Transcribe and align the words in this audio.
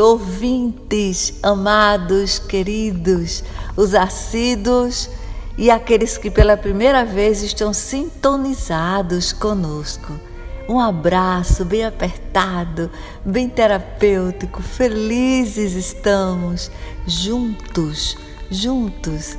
ouvintes, 0.00 1.34
amados, 1.42 2.38
queridos, 2.38 3.44
os 3.76 3.94
assíduos 3.94 5.10
e 5.58 5.70
aqueles 5.70 6.16
que 6.16 6.30
pela 6.30 6.56
primeira 6.56 7.04
vez 7.04 7.42
estão 7.42 7.74
sintonizados 7.74 9.34
conosco. 9.34 10.18
Um 10.66 10.80
abraço 10.80 11.62
bem 11.64 11.84
apertado, 11.84 12.90
bem 13.24 13.48
terapêutico, 13.48 14.62
felizes 14.62 15.74
estamos, 15.74 16.70
juntos, 17.06 18.16
juntos, 18.50 19.36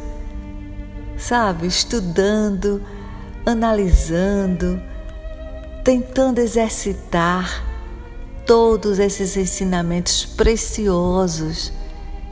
sabe, 1.17 1.65
estudando, 1.65 2.81
analisando, 3.43 4.79
tentando 5.83 6.39
exercitar 6.39 7.76
todos 8.47 8.97
esses 8.97 9.35
ensinamentos 9.35 10.25
preciosos 10.25 11.73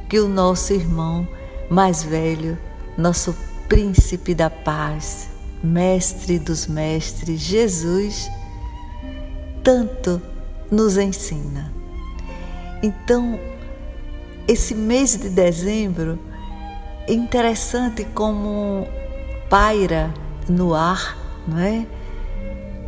que 0.07 0.17
o 0.17 0.29
nosso 0.29 0.71
irmão 0.71 1.27
mais 1.69 2.03
velho, 2.03 2.57
nosso 2.97 3.35
príncipe 3.67 4.33
da 4.33 4.49
paz, 4.49 5.27
mestre 5.61 6.39
dos 6.39 6.67
mestres, 6.67 7.41
Jesus, 7.41 8.31
tanto 9.61 10.21
nos 10.71 10.97
ensina. 10.97 11.73
Então, 12.81 13.37
esse 14.47 14.73
mês 14.73 15.17
de 15.17 15.27
dezembro 15.29 16.17
é 17.07 17.13
interessante 17.13 18.05
como 18.05 18.87
paira 19.49 20.13
no 20.47 20.73
ar, 20.73 21.17
não 21.45 21.59
é? 21.59 21.85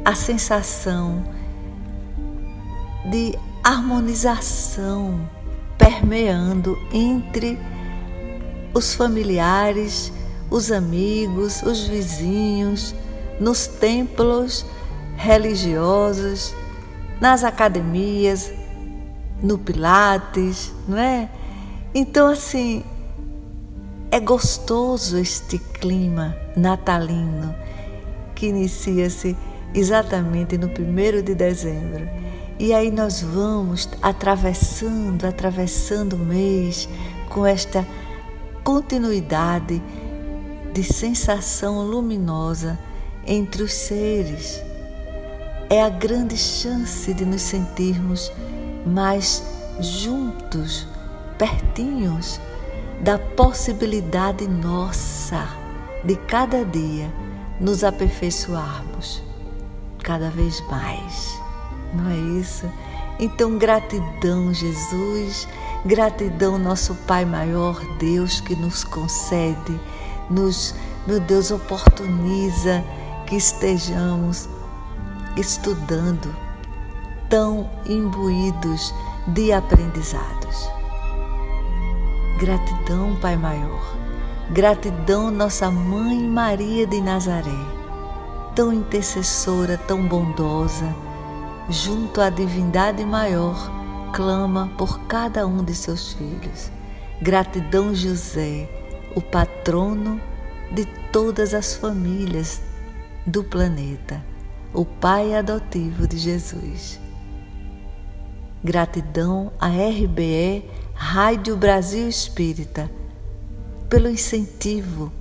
A 0.06 0.16
sensação 0.16 1.37
de 3.10 3.38
harmonização 3.64 5.30
permeando 5.78 6.78
entre 6.92 7.58
os 8.74 8.94
familiares, 8.94 10.12
os 10.50 10.72
amigos, 10.72 11.62
os 11.64 11.88
vizinhos, 11.88 12.94
nos 13.40 13.68
templos 13.68 14.66
religiosos, 15.16 16.54
nas 17.20 17.44
academias, 17.44 18.52
no 19.42 19.58
Pilates, 19.58 20.74
não 20.88 20.98
é? 20.98 21.30
Então, 21.94 22.28
assim, 22.28 22.84
é 24.12 24.20
gostoso 24.20 25.18
este 25.18 25.58
clima 25.58 26.36
natalino 26.56 27.56
que 28.36 28.48
inicia-se 28.48 29.36
exatamente 29.74 30.58
no 30.58 30.70
primeiro 30.70 31.22
de 31.22 31.34
dezembro. 31.34 32.08
E 32.60 32.74
aí 32.74 32.90
nós 32.90 33.22
vamos 33.22 33.88
atravessando, 34.02 35.26
atravessando 35.26 36.16
o 36.16 36.20
mês 36.20 36.90
com 37.30 37.46
esta 37.46 37.86
continuidade 38.64 39.82
de 40.74 40.84
sensação 40.84 41.84
luminosa 41.84 42.80
entre 43.28 43.62
os 43.62 43.74
seres. 43.74 44.60
É 45.70 45.84
a 45.84 45.90
grande 45.90 46.36
chance 46.36 47.14
de 47.14 47.26
nos 47.26 47.44
sentirmos 47.44 48.32
mais 48.88 49.44
juntos, 49.80 50.88
pertinhos 51.38 52.40
da 53.02 53.20
possibilidade 53.20 54.48
nossa 54.48 55.48
de 56.04 56.16
cada 56.16 56.66
dia 56.66 57.14
nos 57.60 57.84
aperfeiçoarmos 57.84 59.22
cada 60.02 60.32
vez 60.32 60.60
mais 60.70 61.47
não 61.94 62.10
é 62.10 62.18
isso? 62.40 62.66
Então, 63.20 63.58
gratidão, 63.58 64.54
Jesus, 64.54 65.48
gratidão, 65.84 66.60
nosso 66.60 66.94
Pai 67.08 67.26
maior, 67.26 67.80
Deus 67.98 68.40
que 68.40 68.56
nos 68.56 68.84
concede, 68.84 69.80
nos, 70.30 70.76
meu 71.08 71.20
Deus, 71.20 71.50
oportuniza 71.50 72.84
que 73.26 73.36
estejamos 73.36 74.48
estudando, 75.36 76.34
tão 77.28 77.70
imbuídos 77.88 78.94
de 79.28 79.52
aprendizados. 79.52 80.70
Gratidão, 82.40 83.16
Pai 83.20 83.36
maior, 83.36 83.96
gratidão, 84.52 85.32
nossa 85.32 85.72
Mãe 85.72 86.20
Maria 86.20 86.86
de 86.86 87.02
Nazaré, 87.02 87.66
tão 88.54 88.72
intercessora, 88.72 89.76
tão 89.76 90.04
bondosa 90.08 91.07
junto 91.70 92.22
à 92.22 92.30
divindade 92.30 93.04
maior, 93.04 93.72
clama 94.14 94.72
por 94.78 95.00
cada 95.08 95.46
um 95.46 95.64
de 95.64 95.76
seus 95.76 96.14
filhos. 96.14 96.72
Gratidão, 97.22 97.94
José, 97.94 98.70
o 99.16 99.22
patrono 99.22 100.22
de 100.72 100.86
todas 101.12 101.54
as 101.54 101.76
famílias 101.76 102.62
do 103.26 103.44
planeta, 103.44 104.24
o 104.74 104.86
pai 104.86 105.34
adotivo 105.34 106.08
de 106.08 106.18
Jesus. 106.18 107.00
Gratidão 108.64 109.52
à 109.60 109.68
RBE 109.68 110.66
Rádio 110.94 111.56
Brasil 111.56 112.08
Espírita 112.08 112.90
pelo 113.90 114.10
incentivo, 114.10 115.12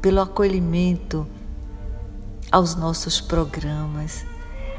pelo 0.00 0.20
acolhimento 0.20 1.26
aos 2.50 2.74
nossos 2.74 3.20
programas 3.20 4.24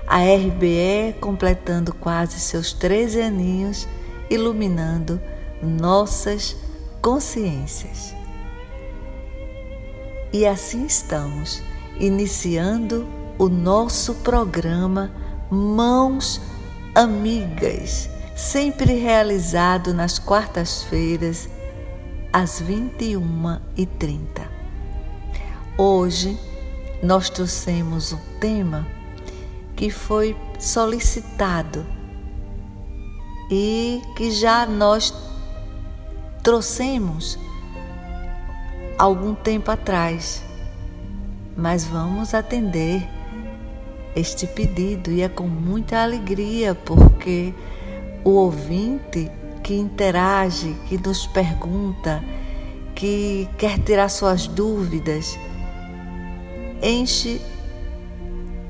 a 0.10 0.22
RBE 0.24 1.14
completando 1.22 1.94
quase 1.94 2.40
seus 2.40 2.74
13 2.74 3.22
aninhos, 3.22 3.88
iluminando 4.28 5.22
nossas 5.62 6.56
consciências. 7.00 8.16
E 10.34 10.48
assim 10.48 10.88
estamos, 10.88 11.62
iniciando 12.00 13.08
o 13.38 13.48
nosso 13.48 14.16
programa 14.16 15.12
Mãos 15.52 16.42
Amigas, 16.96 18.10
sempre 18.36 18.96
realizado 18.96 19.94
nas 19.94 20.18
quartas-feiras, 20.18 21.48
às 22.34 22.62
21h30. 22.62 24.20
Hoje 25.78 26.38
nós 27.02 27.30
trouxemos 27.30 28.12
um 28.12 28.20
tema 28.40 28.99
que 29.80 29.90
foi 29.90 30.36
solicitado 30.60 31.86
e 33.50 34.02
que 34.18 34.30
já 34.30 34.66
nós 34.66 35.14
trouxemos 36.44 37.40
algum 38.98 39.34
tempo 39.34 39.72
atrás. 39.72 40.44
Mas 41.56 41.86
vamos 41.86 42.34
atender 42.34 43.08
este 44.14 44.46
pedido 44.48 45.14
e 45.14 45.22
é 45.22 45.30
com 45.30 45.48
muita 45.48 46.04
alegria 46.04 46.76
porque 46.76 47.54
o 48.26 48.32
ouvinte 48.32 49.32
que 49.64 49.76
interage, 49.76 50.76
que 50.90 50.98
nos 50.98 51.26
pergunta, 51.26 52.22
que 52.94 53.48
quer 53.58 53.80
tirar 53.80 54.10
suas 54.10 54.46
dúvidas, 54.46 55.40
enche 56.84 57.40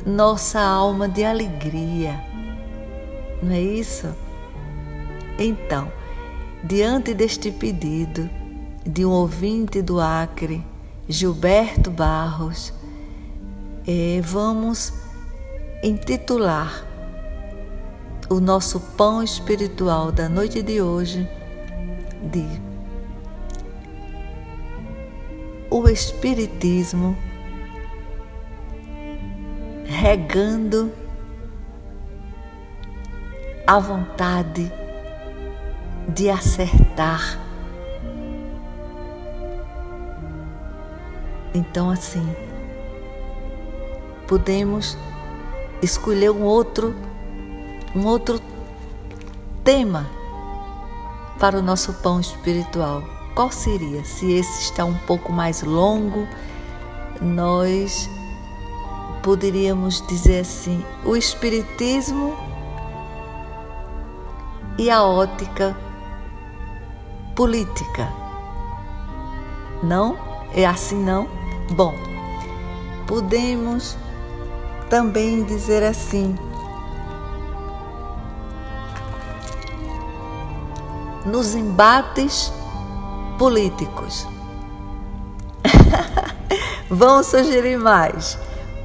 nossa 0.10 0.60
alma 0.60 1.08
de 1.08 1.24
alegria. 1.24 2.20
Não 3.42 3.52
é 3.52 3.62
isso? 3.62 4.14
Então, 5.38 5.90
diante 6.64 7.14
deste 7.14 7.52
pedido 7.52 8.30
de 8.86 9.06
um 9.06 9.12
ouvinte 9.12 9.82
do 9.82 10.02
Acre, 10.02 10.66
Gilberto 11.08 11.90
Barros, 11.90 12.74
eh, 13.88 14.20
vamos 14.22 14.94
intitular 15.82 16.86
o 18.30 18.40
nosso 18.40 18.80
pão 18.80 19.24
espiritual 19.24 20.12
da 20.12 20.28
noite 20.28 20.62
de 20.62 20.82
hoje 20.82 21.28
de 22.32 22.46
O 25.72 25.88
Espiritismo 25.88 27.16
regando 30.00 30.94
a 33.68 33.78
vontade 33.80 34.72
de 36.08 36.30
acertar. 36.30 37.38
Então, 41.54 41.90
assim, 41.90 42.26
podemos 44.26 44.98
escolher 45.82 46.32
um 46.32 46.44
outro, 46.44 46.96
um 47.94 48.06
outro 48.06 48.40
tema 49.66 50.08
para 51.42 51.60
o 51.60 51.62
nosso 51.62 51.92
pão 51.96 52.22
espiritual. 52.22 53.04
Qual 53.36 53.52
seria? 53.52 54.06
Se 54.06 54.32
esse 54.32 54.62
está 54.62 54.86
um 54.86 54.98
pouco 55.00 55.34
mais 55.34 55.62
longo, 55.62 56.26
nós 57.22 58.10
poderíamos 59.24 60.06
dizer 60.08 60.42
assim: 60.42 60.84
o 61.06 61.16
Espiritismo 61.16 62.36
e 64.78 64.90
a 64.90 65.04
ótica 65.04 65.76
política. 67.36 68.08
Não? 69.84 70.18
É 70.54 70.66
assim 70.66 70.98
não? 70.98 71.28
Bom, 71.72 71.94
podemos 73.08 73.98
também 74.90 75.44
dizer 75.44 75.84
assim: 75.84 76.36
nos 81.26 81.56
embates 81.56 82.52
políticos. 83.38 84.28
Vão 86.90 87.24
sugerir 87.24 87.78
mais, 87.78 88.38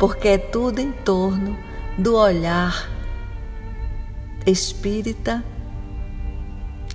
porque 0.06 0.28
é 0.28 0.36
tudo 0.36 0.80
em 0.80 0.92
torno 0.92 1.56
do 1.96 2.14
olhar 2.14 2.90
espírita 4.46 5.42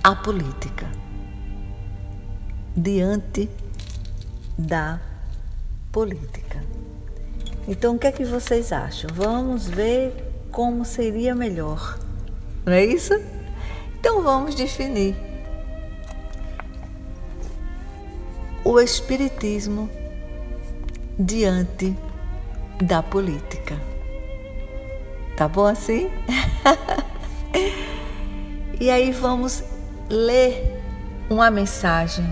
à 0.00 0.14
política, 0.14 0.86
diante 2.76 3.50
da 4.56 5.00
política. 5.90 6.62
Então, 7.66 7.96
o 7.96 7.98
que 7.98 8.06
é 8.06 8.12
que 8.12 8.24
vocês 8.24 8.72
acham? 8.72 9.10
Vamos 9.12 9.66
ver 9.66 10.14
como 10.52 10.84
seria 10.84 11.34
melhor, 11.34 11.98
não 12.64 12.74
é 12.74 12.84
isso? 12.84 13.14
Então, 13.98 14.22
vamos 14.22 14.54
definir 14.54 15.16
o 18.64 18.78
Espiritismo 18.78 19.90
diante 21.18 21.96
da 22.80 23.02
política. 23.02 23.78
Tá 25.36 25.48
bom 25.48 25.66
assim? 25.66 26.10
e 28.80 28.90
aí 28.90 29.10
vamos 29.12 29.62
ler 30.08 30.80
uma 31.28 31.50
mensagem 31.50 32.24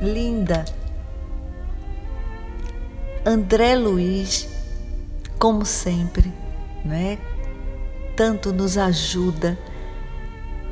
linda. 0.00 0.64
André 3.26 3.74
Luiz, 3.74 4.48
como 5.38 5.64
sempre, 5.64 6.32
né? 6.84 7.18
Tanto 8.16 8.52
nos 8.52 8.76
ajuda, 8.76 9.58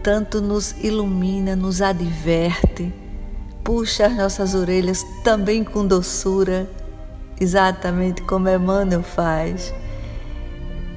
tanto 0.02 0.40
nos 0.40 0.73
ilumina, 0.82 1.56
nos 1.56 1.81
adverte 1.81 2.93
puxa 3.62 4.06
as 4.06 4.17
nossas 4.17 4.55
orelhas 4.55 5.05
também 5.23 5.62
com 5.64 5.87
doçura, 5.87 6.69
exatamente 7.43 8.23
como 8.23 8.49
Emmanuel 8.49 9.03
faz. 9.03 9.75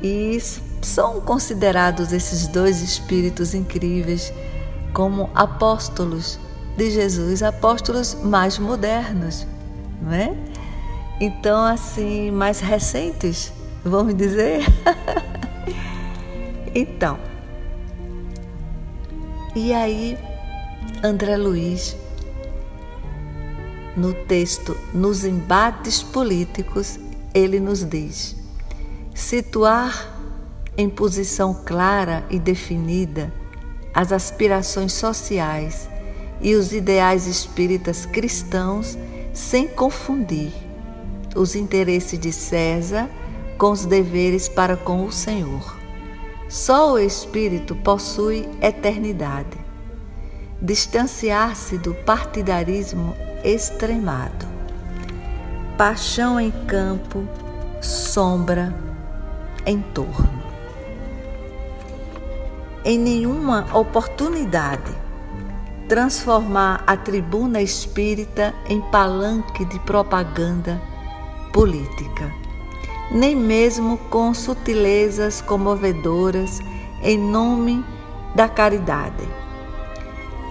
E 0.01 0.37
são 0.81 1.19
considerados 1.21 2.13
esses 2.13 2.47
dois 2.47 2.81
espíritos 2.81 3.53
incríveis 3.53 4.31
como 4.93 5.29
apóstolos 5.33 6.39
de 6.77 6.91
Jesus, 6.91 7.41
apóstolos 7.41 8.15
mais 8.23 8.59
modernos, 8.59 9.47
não 10.01 10.13
é? 10.13 10.33
Então, 11.19 11.63
assim, 11.63 12.29
mais 12.29 12.59
recentes, 12.59 13.51
vamos 13.83 14.15
dizer. 14.15 14.63
então, 16.75 17.17
e 19.55 19.73
aí, 19.73 20.17
André 21.01 21.37
Luiz 21.37 21.95
no 23.95 24.13
texto 24.13 24.77
Nos 24.93 25.23
Embates 25.23 26.03
Políticos, 26.03 26.99
ele 27.33 27.59
nos 27.59 27.83
diz: 27.83 28.35
situar 29.13 30.13
em 30.77 30.89
posição 30.89 31.53
clara 31.65 32.25
e 32.29 32.37
definida 32.37 33.33
as 33.93 34.11
aspirações 34.11 34.91
sociais 34.93 35.89
e 36.41 36.53
os 36.55 36.73
ideais 36.73 37.27
espíritas 37.27 38.05
cristãos 38.05 38.97
sem 39.33 39.67
confundir 39.67 40.51
os 41.35 41.55
interesses 41.55 42.19
de 42.19 42.31
César 42.31 43.09
com 43.57 43.71
os 43.71 43.85
deveres 43.85 44.49
para 44.49 44.75
com 44.75 45.05
o 45.05 45.11
Senhor. 45.11 45.77
Só 46.49 46.93
o 46.93 46.99
espírito 46.99 47.75
possui 47.75 48.47
eternidade. 48.61 49.57
Distanciar-se 50.61 51.77
do 51.77 51.93
partidarismo 51.93 53.15
extremado. 53.45 54.47
Paixão 55.77 56.39
em 56.39 56.51
campo, 56.51 57.27
sombra 57.81 58.73
em 59.65 59.79
torno. 59.81 60.43
Em 62.83 62.97
nenhuma 62.97 63.67
oportunidade 63.77 65.05
transformar 65.87 66.83
a 66.87 66.97
tribuna 66.97 67.61
espírita 67.61 68.53
em 68.67 68.81
palanque 68.81 69.63
de 69.65 69.79
propaganda 69.81 70.81
política, 71.53 72.31
nem 73.11 73.35
mesmo 73.35 73.97
com 74.09 74.33
sutilezas 74.33 75.41
comovedoras 75.41 76.59
em 77.03 77.17
nome 77.17 77.85
da 78.33 78.49
caridade. 78.49 79.44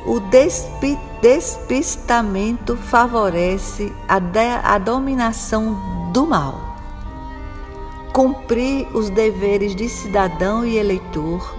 O 0.06 0.20
despi 0.20 0.98
despistamento 1.22 2.76
favorece 2.76 3.90
a, 4.06 4.20
a 4.74 4.76
dominação 4.76 6.10
do 6.12 6.26
mal. 6.26 6.76
Cumprir 8.12 8.86
os 8.94 9.08
deveres 9.08 9.74
de 9.74 9.88
cidadão 9.88 10.66
e 10.66 10.76
eleitor, 10.76 11.56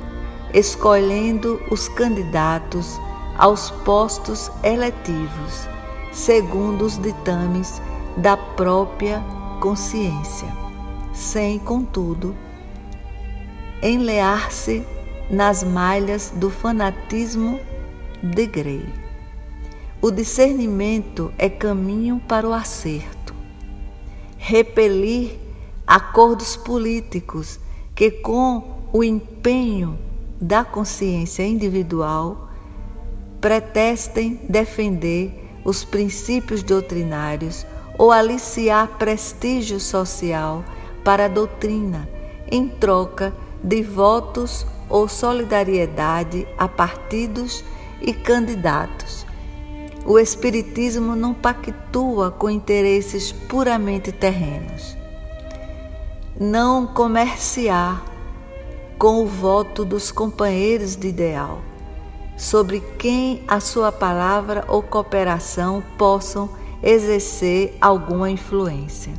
escolhendo 0.53 1.60
os 1.72 1.88
candidatos 1.88 3.01
aos 3.36 3.72
postos 3.72 4.51
eletivos, 4.63 5.67
segundo 6.12 6.86
os 6.86 7.01
ditames 7.01 7.81
da 8.15 8.38
própria 8.38 9.24
consciência, 9.60 10.48
sem, 11.12 11.58
contudo, 11.58 12.36
enlear-se 13.81 14.86
nas 15.29 15.63
malhas 15.63 16.31
do 16.36 16.51
fanatismo 16.51 17.60
de 18.34 18.48
Grey. 18.48 18.86
O 20.01 20.10
discernimento 20.12 21.32
é 21.38 21.50
caminho 21.50 22.22
para 22.27 22.48
o 22.48 22.53
acerto. 22.53 23.36
Repelir 24.38 25.38
acordos 25.86 26.55
políticos 26.55 27.60
que, 27.94 28.10
com 28.10 28.88
o 28.91 29.03
empenho 29.03 29.98
da 30.39 30.63
consciência 30.63 31.44
individual, 31.44 32.50
pretestem 33.39 34.39
defender 34.50 35.60
os 35.63 35.84
princípios 35.84 36.63
doutrinários 36.63 37.65
ou 37.98 38.12
aliciar 38.12 38.98
prestígio 38.98 39.79
social 39.79 40.63
para 41.03 41.25
a 41.25 41.29
doutrina 41.29 42.10
em 42.51 42.67
troca 42.67 43.34
de 43.63 43.82
votos 43.82 44.65
ou 44.89 45.08
solidariedade 45.08 46.48
a 46.58 46.67
partidos 46.67 47.63
e 48.02 48.14
candidatos 48.14 49.25
o 50.06 50.20
Espiritismo 50.20 51.16
não 51.16 51.34
pactua 51.34 52.30
com 52.30 52.48
interesses 52.48 53.32
puramente 53.32 54.12
terrenos. 54.12 54.96
Não 56.40 56.86
comerciar 56.86 58.04
com 59.00 59.24
o 59.24 59.25
voto 59.25 59.84
dos 59.84 60.12
companheiros 60.12 60.96
de 60.96 61.08
ideal, 61.08 61.60
sobre 62.38 62.82
quem 63.00 63.44
a 63.48 63.60
sua 63.60 63.92
palavra 63.92 64.64
ou 64.68 64.84
cooperação 64.84 65.84
possam 65.98 66.52
exercer 66.84 67.75
alguma 67.82 68.30
influência. 68.30 69.14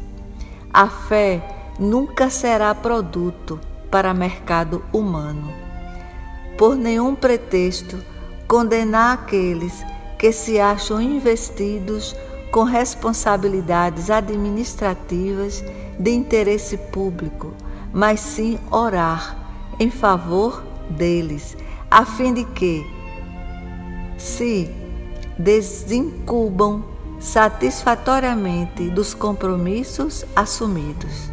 A 0.72 0.88
fé 0.88 1.72
nunca 1.80 2.30
será 2.30 2.72
produto 2.76 3.58
para 3.90 4.14
mercado 4.14 4.84
humano. 4.92 5.52
Por 6.56 6.76
nenhum 6.76 7.14
pretexto, 7.16 7.98
condenar 8.46 9.14
aqueles 9.14 9.84
que 10.18 10.32
se 10.32 10.58
acham 10.58 11.00
investidos 11.00 12.14
com 12.50 12.62
responsabilidades 12.62 14.10
administrativas 14.10 15.62
de 15.98 16.10
interesse 16.10 16.76
público, 16.76 17.52
mas 17.92 18.20
sim 18.20 18.58
orar 18.70 19.36
em 19.78 19.90
favor 19.90 20.62
deles, 20.88 21.56
a 21.90 22.04
fim 22.04 22.32
de 22.32 22.44
que, 22.44 22.86
se 24.16 24.70
desincubam 25.38 26.84
satisfatoriamente 27.20 28.88
dos 28.88 29.12
compromissos 29.12 30.24
assumidos. 30.34 31.30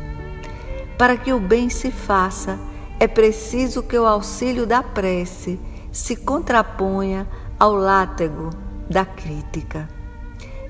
Para 0.97 1.17
que 1.17 1.31
o 1.31 1.39
bem 1.39 1.69
se 1.69 1.91
faça, 1.91 2.59
é 2.99 3.07
preciso 3.07 3.81
que 3.81 3.97
o 3.97 4.05
auxílio 4.05 4.65
da 4.65 4.83
prece 4.83 5.59
se 5.93 6.15
contraponha 6.15 7.27
ao 7.59 7.75
látego 7.75 8.49
da 8.89 9.05
crítica. 9.05 9.87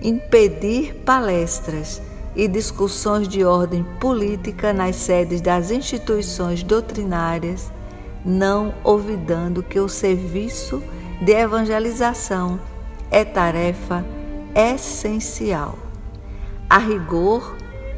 Impedir 0.02 0.94
palestras 1.06 2.02
e 2.36 2.46
discussões 2.46 3.28
de 3.28 3.46
ordem 3.46 3.86
política 4.02 4.74
nas 4.74 4.98
sedes 4.98 5.40
das 5.40 5.72
instituições 5.72 6.62
doutrinárias, 6.62 7.72
não 8.26 8.74
olvidando 8.84 9.64
que 9.64 9.80
o 9.80 9.88
serviço 9.88 10.84
de 11.22 11.32
evangelização 11.32 12.60
é 13.10 13.24
tarefa 13.24 14.04
essencial. 14.54 15.78
A 16.70 16.78
rigor, 16.78 17.56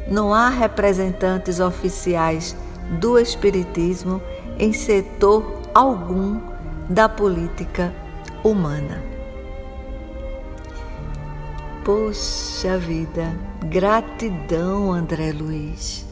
não 0.08 0.32
há 0.32 0.48
representantes 0.48 1.58
oficiais 1.58 2.54
do 3.00 3.18
Espiritismo 3.18 4.22
em 4.58 4.72
setor 4.72 5.60
algum 5.74 6.55
da 6.88 7.08
política 7.08 7.92
humana. 8.44 9.02
Poxa 11.84 12.78
vida, 12.78 13.32
gratidão, 13.64 14.92
André 14.92 15.32
Luiz, 15.32 16.06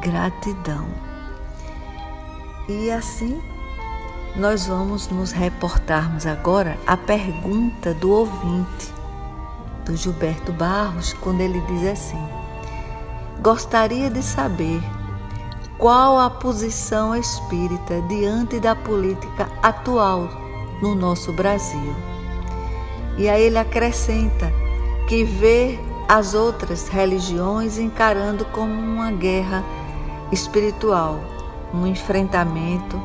gratidão. 0.00 0.86
E 2.68 2.90
assim 2.90 3.40
nós 4.36 4.66
vamos 4.66 5.08
nos 5.08 5.30
reportarmos 5.30 6.26
agora 6.26 6.78
à 6.86 6.96
pergunta 6.96 7.92
do 7.94 8.10
ouvinte, 8.10 8.92
do 9.84 9.96
Gilberto 9.96 10.52
Barros, 10.52 11.12
quando 11.14 11.40
ele 11.40 11.60
diz 11.62 11.86
assim: 11.86 12.28
Gostaria 13.40 14.08
de 14.08 14.22
saber 14.22 14.80
qual 15.82 16.16
a 16.16 16.30
posição 16.30 17.12
espírita 17.12 18.00
diante 18.02 18.60
da 18.60 18.72
política 18.72 19.48
atual 19.60 20.28
no 20.80 20.94
nosso 20.94 21.32
Brasil. 21.32 21.92
E 23.18 23.28
aí 23.28 23.42
ele 23.42 23.58
acrescenta 23.58 24.52
que 25.08 25.24
vê 25.24 25.76
as 26.08 26.34
outras 26.34 26.86
religiões 26.86 27.78
encarando 27.78 28.44
como 28.44 28.72
uma 28.72 29.10
guerra 29.10 29.64
espiritual, 30.30 31.18
um 31.74 31.84
enfrentamento, 31.84 32.96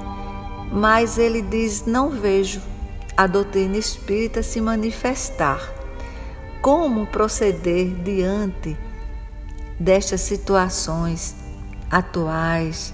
mas 0.71 1.17
ele 1.17 1.41
diz: 1.41 1.83
não 1.83 2.11
vejo 2.11 2.61
a 3.17 3.25
doutrina 3.25 3.77
espírita 3.77 4.43
se 4.43 4.61
manifestar. 4.61 5.59
Como 6.61 7.07
proceder 7.07 7.87
diante 8.03 8.77
destas 9.79 10.21
situações 10.21 11.46
atuais 11.89 12.93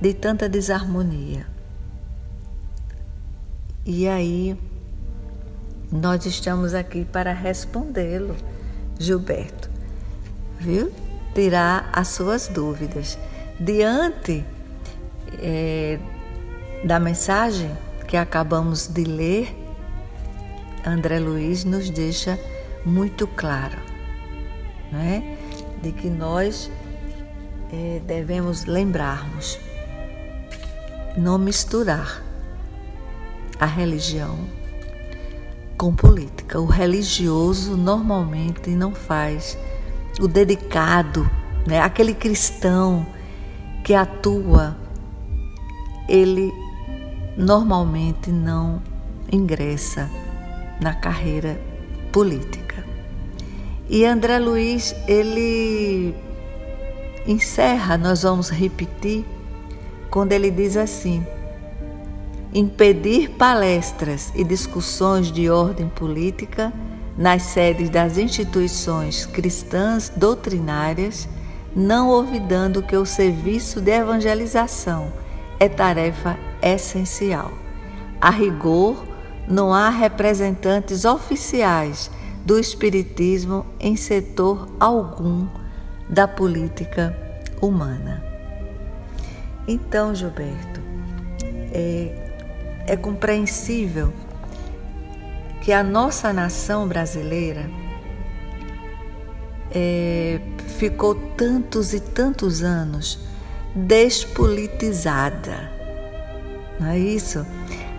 de 0.00 0.14
tanta 0.14 0.48
desarmonia. 0.48 1.46
E 3.84 4.06
aí, 4.08 4.56
nós 5.90 6.24
estamos 6.24 6.74
aqui 6.74 7.04
para 7.04 7.32
respondê-lo, 7.32 8.36
Gilberto, 8.98 9.70
viu? 10.58 10.92
Tirar 11.34 11.90
as 11.92 12.08
suas 12.08 12.48
dúvidas. 12.48 13.18
Diante 13.58 14.44
é, 15.42 15.98
da 16.84 17.00
mensagem 17.00 17.76
que 18.06 18.16
acabamos 18.16 18.86
de 18.86 19.04
ler, 19.04 19.56
André 20.84 21.18
Luiz 21.18 21.64
nos 21.64 21.90
deixa 21.90 22.38
muito 22.84 23.26
claro, 23.26 23.78
né? 24.90 25.36
De 25.82 25.92
que 25.92 26.08
nós 26.08 26.70
é, 27.72 28.00
devemos 28.06 28.64
lembrarmos 28.64 29.58
não 31.16 31.38
misturar 31.38 32.22
a 33.58 33.66
religião 33.66 34.38
com 35.76 35.94
política. 35.94 36.60
O 36.60 36.66
religioso 36.66 37.76
normalmente 37.76 38.70
não 38.70 38.94
faz, 38.94 39.56
o 40.20 40.28
dedicado, 40.28 41.28
né, 41.66 41.80
aquele 41.80 42.14
cristão 42.14 43.06
que 43.84 43.94
atua, 43.94 44.76
ele 46.08 46.52
normalmente 47.36 48.30
não 48.30 48.82
ingressa 49.32 50.10
na 50.80 50.94
carreira 50.94 51.60
política. 52.12 52.84
E 53.88 54.04
André 54.04 54.38
Luiz, 54.38 54.94
ele 55.06 56.14
encerra, 57.26 57.96
nós 57.96 58.22
vamos 58.22 58.50
repetir, 58.50 59.24
quando 60.10 60.32
ele 60.32 60.50
diz 60.50 60.76
assim: 60.76 61.24
impedir 62.52 63.30
palestras 63.30 64.32
e 64.34 64.42
discussões 64.42 65.30
de 65.30 65.48
ordem 65.48 65.88
política 65.88 66.72
nas 67.16 67.42
sedes 67.42 67.90
das 67.90 68.18
instituições 68.18 69.26
cristãs 69.26 70.10
doutrinárias, 70.14 71.28
não 71.74 72.08
olvidando 72.08 72.82
que 72.82 72.96
o 72.96 73.06
serviço 73.06 73.80
de 73.80 73.90
evangelização 73.90 75.12
é 75.58 75.68
tarefa 75.68 76.38
essencial. 76.62 77.52
A 78.20 78.30
rigor, 78.30 79.04
não 79.46 79.72
há 79.72 79.88
representantes 79.90 81.04
oficiais 81.04 82.10
do 82.44 82.58
Espiritismo 82.58 83.66
em 83.78 83.96
setor 83.96 84.68
algum 84.78 85.46
da 86.10 86.26
política 86.26 87.16
humana. 87.62 88.22
Então, 89.66 90.12
Gilberto, 90.14 90.80
é, 91.72 92.32
é 92.86 92.96
compreensível 92.96 94.12
que 95.62 95.72
a 95.72 95.84
nossa 95.84 96.32
nação 96.32 96.88
brasileira 96.88 97.70
é, 99.70 100.40
ficou 100.78 101.14
tantos 101.36 101.92
e 101.94 102.00
tantos 102.00 102.62
anos 102.62 103.20
despolitizada. 103.74 105.70
Não 106.80 106.88
é 106.88 106.98
isso? 106.98 107.46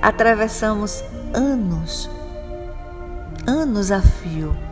Atravessamos 0.01 1.01
anos, 1.33 2.09
anos 3.47 3.89
a 3.89 4.01
fio 4.01 4.70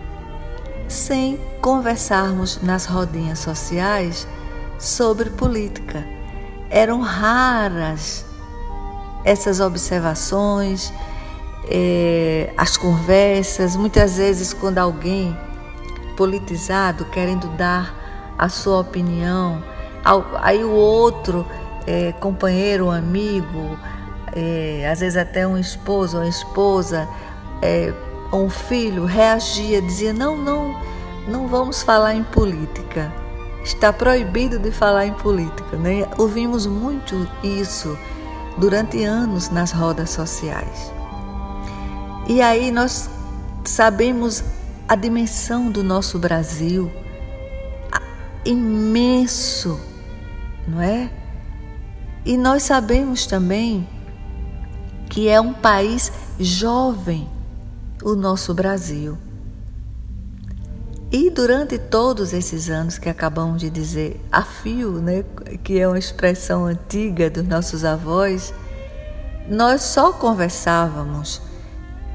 sem 0.89 1.39
conversarmos 1.61 2.59
nas 2.61 2.85
rodinhas 2.85 3.39
sociais 3.39 4.27
sobre 4.79 5.29
política. 5.29 6.03
Eram 6.69 7.01
raras 7.01 8.25
essas 9.23 9.59
observações, 9.59 10.91
eh, 11.69 12.51
as 12.57 12.75
conversas, 12.75 13.75
muitas 13.75 14.17
vezes 14.17 14.53
quando 14.53 14.79
alguém 14.79 15.37
politizado 16.17 17.05
querendo 17.05 17.47
dar 17.49 18.33
a 18.37 18.49
sua 18.49 18.79
opinião, 18.79 19.63
aí 20.41 20.63
o 20.63 20.71
outro 20.71 21.45
eh, 21.85 22.13
companheiro, 22.19 22.89
amigo, 22.89 23.77
eh, 24.35 24.89
às 24.91 25.01
vezes 25.01 25.17
até 25.17 25.45
um 25.45 25.57
esposo 25.57 26.17
ou 26.17 26.23
esposa, 26.23 27.07
um 28.37 28.49
filho 28.49 29.05
reagia, 29.05 29.81
dizia: 29.81 30.13
não, 30.13 30.37
não, 30.37 30.79
não 31.27 31.47
vamos 31.47 31.81
falar 31.81 32.15
em 32.15 32.23
política. 32.23 33.11
Está 33.63 33.91
proibido 33.91 34.57
de 34.57 34.71
falar 34.71 35.05
em 35.05 35.13
política. 35.13 35.77
Né? 35.77 36.07
Ouvimos 36.17 36.65
muito 36.65 37.27
isso 37.43 37.97
durante 38.57 39.03
anos 39.03 39.49
nas 39.49 39.71
rodas 39.71 40.09
sociais. 40.09 40.91
E 42.27 42.41
aí 42.41 42.71
nós 42.71 43.09
sabemos 43.65 44.43
a 44.87 44.95
dimensão 44.95 45.71
do 45.71 45.83
nosso 45.83 46.17
Brasil, 46.17 46.91
imenso, 48.45 49.79
não 50.67 50.81
é? 50.81 51.11
E 52.25 52.37
nós 52.37 52.63
sabemos 52.63 53.25
também 53.25 53.87
que 55.09 55.27
é 55.27 55.39
um 55.41 55.53
país 55.53 56.11
jovem 56.39 57.27
o 58.03 58.15
nosso 58.15 58.53
Brasil. 58.53 59.17
E 61.11 61.29
durante 61.31 61.77
todos 61.79 62.33
esses 62.33 62.69
anos 62.69 62.99
que 62.99 63.09
acabamos 63.09 63.61
de 63.61 63.69
dizer 63.69 64.21
a 64.31 64.43
fio, 64.43 64.93
né, 65.01 65.25
que 65.63 65.79
é 65.79 65.87
uma 65.87 65.97
expressão 65.97 66.65
antiga 66.65 67.29
dos 67.31 67.47
nossos 67.47 67.83
avós, 67.83 68.53
nós 69.49 69.81
só 69.81 70.13
conversávamos 70.13 71.41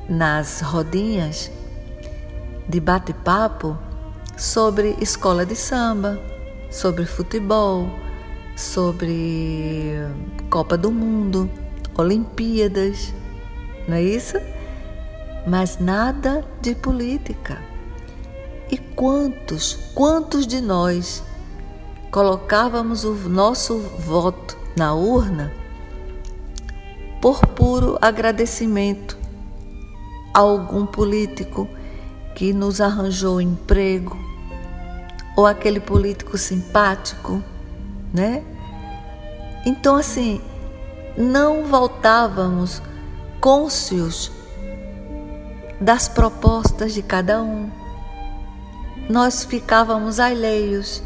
nas 0.09 0.61
rodinhas 0.61 1.51
de 2.69 2.79
bate-papo 2.79 3.77
sobre 4.37 4.97
escola 5.01 5.45
de 5.45 5.57
samba, 5.57 6.21
sobre 6.71 7.05
futebol, 7.05 7.91
sobre 8.57 9.95
Copa 10.49 10.77
do 10.79 10.93
Mundo, 10.93 11.51
Olimpíadas, 11.97 13.13
não 13.89 13.97
é 13.97 14.03
isso? 14.03 14.37
Mas 15.47 15.79
nada 15.79 16.45
de 16.61 16.75
política. 16.75 17.61
E 18.71 18.79
quantos, 18.79 19.79
quantos 19.95 20.47
de 20.47 20.61
nós 20.61 21.23
colocávamos 22.11 23.05
o 23.05 23.13
nosso 23.15 23.79
voto 23.79 24.57
na 24.77 24.95
urna 24.95 25.53
por 27.21 27.47
puro 27.47 27.99
agradecimento 28.01 29.19
a 30.33 30.41
algum 30.41 30.87
político 30.87 31.69
que 32.35 32.53
nos 32.53 32.81
arranjou 32.81 33.41
emprego 33.41 34.17
ou 35.37 35.47
aquele 35.47 35.81
político 35.81 36.37
simpático, 36.39 37.43
né? 38.13 38.43
Então 39.65 39.97
assim, 39.97 40.41
não 41.17 41.65
voltávamos 41.65 42.83
cônscios 43.41 44.31
das 45.81 46.09
propostas 46.09 46.95
de 46.95 47.03
cada 47.03 47.43
um. 47.43 47.71
Nós 49.09 49.45
ficávamos 49.45 50.19
alheios. 50.21 51.03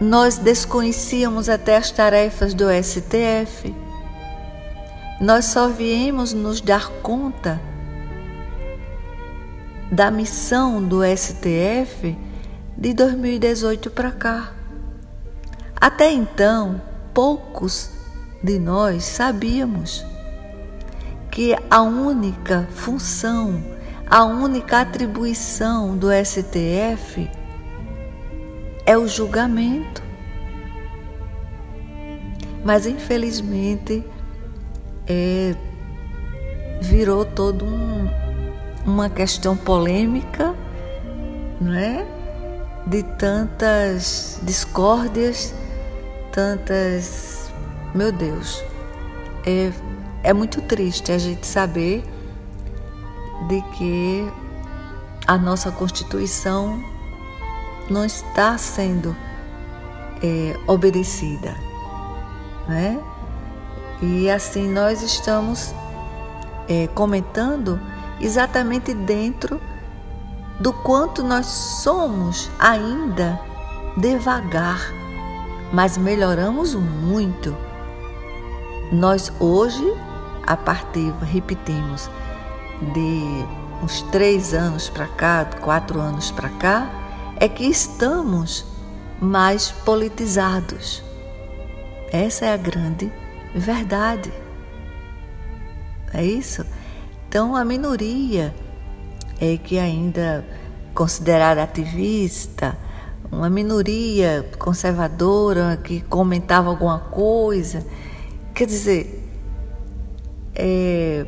Nós 0.00 0.38
desconhecíamos 0.38 1.48
até 1.48 1.76
as 1.76 1.90
tarefas 1.90 2.54
do 2.54 2.64
STF. 2.70 3.74
Nós 5.20 5.46
só 5.46 5.68
viemos 5.68 6.32
nos 6.32 6.60
dar 6.60 6.88
conta 7.02 7.60
da 9.90 10.10
missão 10.10 10.82
do 10.82 11.00
STF 11.04 12.16
de 12.76 12.94
2018 12.94 13.90
para 13.90 14.10
cá. 14.10 14.52
Até 15.78 16.12
então, 16.12 16.80
poucos 17.12 17.90
de 18.42 18.58
nós 18.58 19.04
sabíamos 19.04 20.09
que 21.30 21.56
a 21.70 21.82
única 21.82 22.66
função, 22.70 23.62
a 24.08 24.24
única 24.24 24.80
atribuição 24.80 25.96
do 25.96 26.08
STF 26.12 27.30
é 28.84 28.98
o 28.98 29.06
julgamento. 29.06 30.02
Mas 32.64 32.86
infelizmente 32.86 34.04
é, 35.06 35.54
virou 36.80 37.24
todo 37.24 37.64
um, 37.64 38.08
uma 38.84 39.08
questão 39.08 39.56
polêmica, 39.56 40.54
não 41.60 41.74
é? 41.74 42.04
De 42.86 43.02
tantas 43.02 44.40
discórdias, 44.42 45.54
tantas. 46.32 47.50
Meu 47.94 48.12
Deus, 48.12 48.62
é, 49.46 49.72
é 50.22 50.32
muito 50.32 50.60
triste 50.62 51.12
a 51.12 51.18
gente 51.18 51.46
saber 51.46 52.04
de 53.48 53.62
que 53.76 54.28
a 55.26 55.38
nossa 55.38 55.70
Constituição 55.70 56.82
não 57.88 58.04
está 58.04 58.56
sendo 58.58 59.16
é, 60.22 60.56
obedecida, 60.66 61.54
né? 62.68 63.00
E 64.02 64.30
assim 64.30 64.68
nós 64.68 65.02
estamos 65.02 65.74
é, 66.68 66.86
comentando 66.88 67.80
exatamente 68.20 68.94
dentro 68.94 69.60
do 70.60 70.72
quanto 70.72 71.22
nós 71.22 71.46
somos 71.46 72.50
ainda 72.58 73.40
devagar, 73.96 74.80
mas 75.72 75.96
melhoramos 75.96 76.74
muito. 76.74 77.56
Nós 78.92 79.32
hoje, 79.40 79.84
a 80.50 80.56
partir, 80.56 81.14
repetimos, 81.22 82.10
de 82.92 83.44
uns 83.84 84.02
três 84.10 84.52
anos 84.52 84.88
para 84.88 85.06
cá, 85.06 85.44
quatro 85.60 86.00
anos 86.00 86.32
para 86.32 86.48
cá, 86.48 86.90
é 87.36 87.48
que 87.48 87.64
estamos 87.64 88.66
mais 89.20 89.70
politizados. 89.70 91.04
Essa 92.10 92.46
é 92.46 92.52
a 92.52 92.56
grande 92.56 93.12
verdade. 93.54 94.32
É 96.12 96.24
isso? 96.24 96.66
Então, 97.28 97.54
a 97.54 97.64
minoria 97.64 98.52
é 99.40 99.56
que 99.56 99.78
ainda 99.78 100.44
considerada 100.92 101.62
ativista, 101.62 102.76
uma 103.30 103.48
minoria 103.48 104.50
conservadora 104.58 105.76
que 105.76 106.00
comentava 106.00 106.70
alguma 106.70 106.98
coisa. 106.98 107.86
Quer 108.52 108.66
dizer, 108.66 109.19
é, 110.62 111.26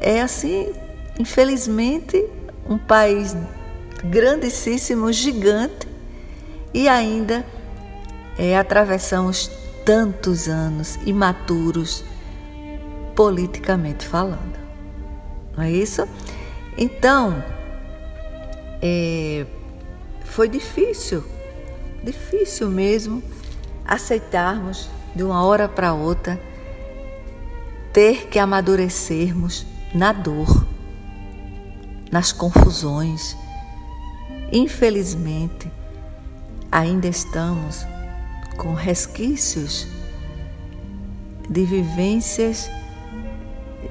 é 0.00 0.22
assim, 0.22 0.72
infelizmente, 1.18 2.24
um 2.66 2.78
país 2.78 3.36
grandíssimo, 4.04 5.12
gigante, 5.12 5.86
e 6.72 6.88
ainda 6.88 7.44
é, 8.38 8.56
atravessamos 8.56 9.50
tantos 9.84 10.48
anos 10.48 10.98
imaturos 11.04 12.02
politicamente 13.14 14.08
falando. 14.08 14.58
Não 15.54 15.62
é 15.62 15.70
isso? 15.70 16.08
Então, 16.76 17.44
é, 18.82 19.46
foi 20.24 20.48
difícil, 20.48 21.22
difícil 22.02 22.68
mesmo 22.70 23.22
aceitarmos 23.84 24.88
de 25.14 25.22
uma 25.22 25.44
hora 25.44 25.68
para 25.68 25.92
outra 25.92 26.40
ter 27.94 28.26
que 28.26 28.40
amadurecermos 28.40 29.64
na 29.94 30.12
dor, 30.12 30.66
nas 32.10 32.32
confusões. 32.32 33.36
Infelizmente, 34.52 35.70
ainda 36.72 37.06
estamos 37.06 37.86
com 38.56 38.74
resquícios 38.74 39.86
de 41.48 41.64
vivências 41.64 42.68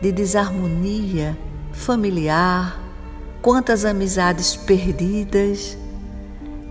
de 0.01 0.11
desarmonia 0.11 1.37
familiar, 1.71 2.77
quantas 3.41 3.85
amizades 3.85 4.53
perdidas, 4.53 5.77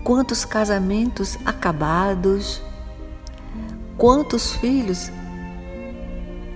quantos 0.03 0.45
casamentos 0.45 1.35
acabados, 1.43 2.61
quantos 3.97 4.51
filhos 4.57 5.09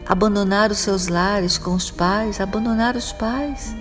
abandonaram 0.08 0.74
seus 0.74 1.08
lares 1.08 1.58
com 1.58 1.74
os 1.74 1.92
pais, 1.92 2.40
abandonaram 2.40 2.98
os 2.98 3.12
pais 3.12 3.76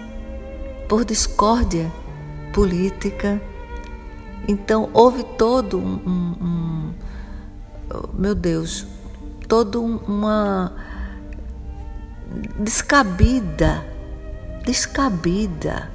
por 0.88 1.04
discórdia 1.04 1.92
política. 2.52 3.40
Então 4.48 4.90
houve 4.92 5.22
todo 5.22 5.78
um, 5.78 6.00
um, 6.06 6.44
um 6.44 6.94
meu 8.14 8.34
Deus, 8.34 8.86
toda 9.46 9.78
uma 9.78 10.72
descabida, 12.58 13.84
descabida 14.64 15.90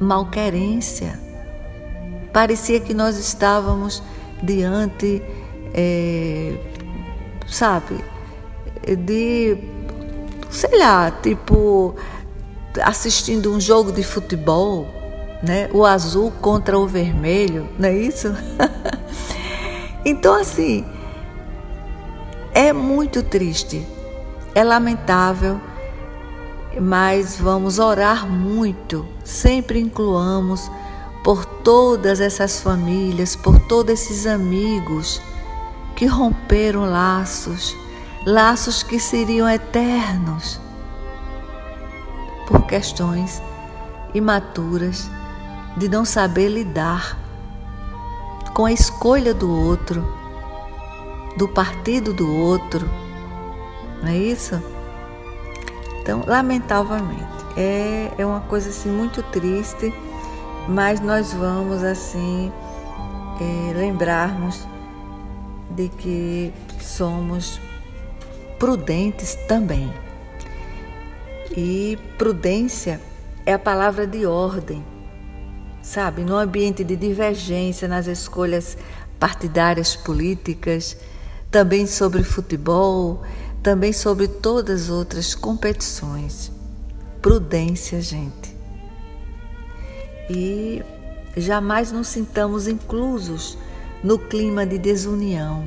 malquerência. 0.00 1.18
Parecia 2.32 2.80
que 2.80 2.94
nós 2.94 3.16
estávamos 3.16 4.02
diante, 4.42 5.22
é, 5.72 6.56
sabe, 7.46 7.96
de, 8.96 9.58
sei 10.50 10.78
lá, 10.78 11.10
tipo, 11.10 11.94
assistindo 12.82 13.52
um 13.52 13.60
jogo 13.60 13.92
de 13.92 14.02
futebol, 14.02 14.86
né? 15.42 15.68
O 15.72 15.84
azul 15.84 16.32
contra 16.40 16.78
o 16.78 16.86
vermelho, 16.86 17.68
não 17.78 17.88
é 17.88 17.96
isso? 17.96 18.34
então, 20.04 20.34
assim, 20.34 20.84
é 22.52 22.72
muito 22.72 23.22
triste, 23.22 23.86
é 24.54 24.64
lamentável, 24.64 25.60
mas 26.80 27.36
vamos 27.38 27.78
orar 27.78 28.26
muito, 28.28 29.06
sempre 29.24 29.80
incluamos 29.80 30.70
por 31.22 31.44
todas 31.44 32.20
essas 32.20 32.60
famílias, 32.60 33.36
por 33.36 33.58
todos 33.60 33.92
esses 33.92 34.26
amigos 34.26 35.20
que 35.94 36.06
romperam 36.06 36.88
laços, 36.88 37.76
laços 38.28 38.82
que 38.82 39.00
seriam 39.00 39.48
eternos, 39.48 40.60
por 42.46 42.66
questões 42.66 43.40
imaturas 44.12 45.10
de 45.78 45.88
não 45.88 46.04
saber 46.04 46.48
lidar 46.48 47.16
com 48.52 48.66
a 48.66 48.72
escolha 48.72 49.32
do 49.32 49.50
outro 49.50 50.06
do 51.38 51.48
partido 51.48 52.12
do 52.12 52.30
outro. 52.30 52.86
Não 54.02 54.10
é 54.10 54.16
isso? 54.18 54.62
Então, 56.02 56.22
lamentavelmente, 56.26 57.24
é, 57.56 58.12
é 58.18 58.26
uma 58.26 58.40
coisa 58.40 58.68
assim 58.68 58.90
muito 58.90 59.22
triste, 59.22 59.94
mas 60.68 61.00
nós 61.00 61.32
vamos 61.32 61.82
assim 61.82 62.52
é, 63.40 63.72
lembrarmos 63.72 64.66
de 65.70 65.88
que 65.88 66.52
somos 66.78 67.58
prudentes 68.58 69.34
também. 69.46 69.92
E 71.56 71.98
prudência 72.16 73.00
é 73.46 73.52
a 73.52 73.58
palavra 73.58 74.06
de 74.06 74.26
ordem, 74.26 74.84
sabe? 75.82 76.22
No 76.22 76.36
ambiente 76.36 76.84
de 76.84 76.96
divergência 76.96 77.88
nas 77.88 78.06
escolhas 78.06 78.76
partidárias 79.18 79.96
políticas, 79.96 80.96
também 81.50 81.86
sobre 81.86 82.22
futebol, 82.22 83.22
também 83.62 83.92
sobre 83.92 84.28
todas 84.28 84.82
as 84.82 84.90
outras 84.90 85.34
competições. 85.34 86.52
Prudência, 87.22 88.00
gente. 88.00 88.56
E 90.30 90.82
jamais 91.36 91.90
nos 91.90 92.08
sintamos 92.08 92.68
inclusos 92.68 93.56
no 94.04 94.18
clima 94.18 94.64
de 94.66 94.78
desunião, 94.78 95.64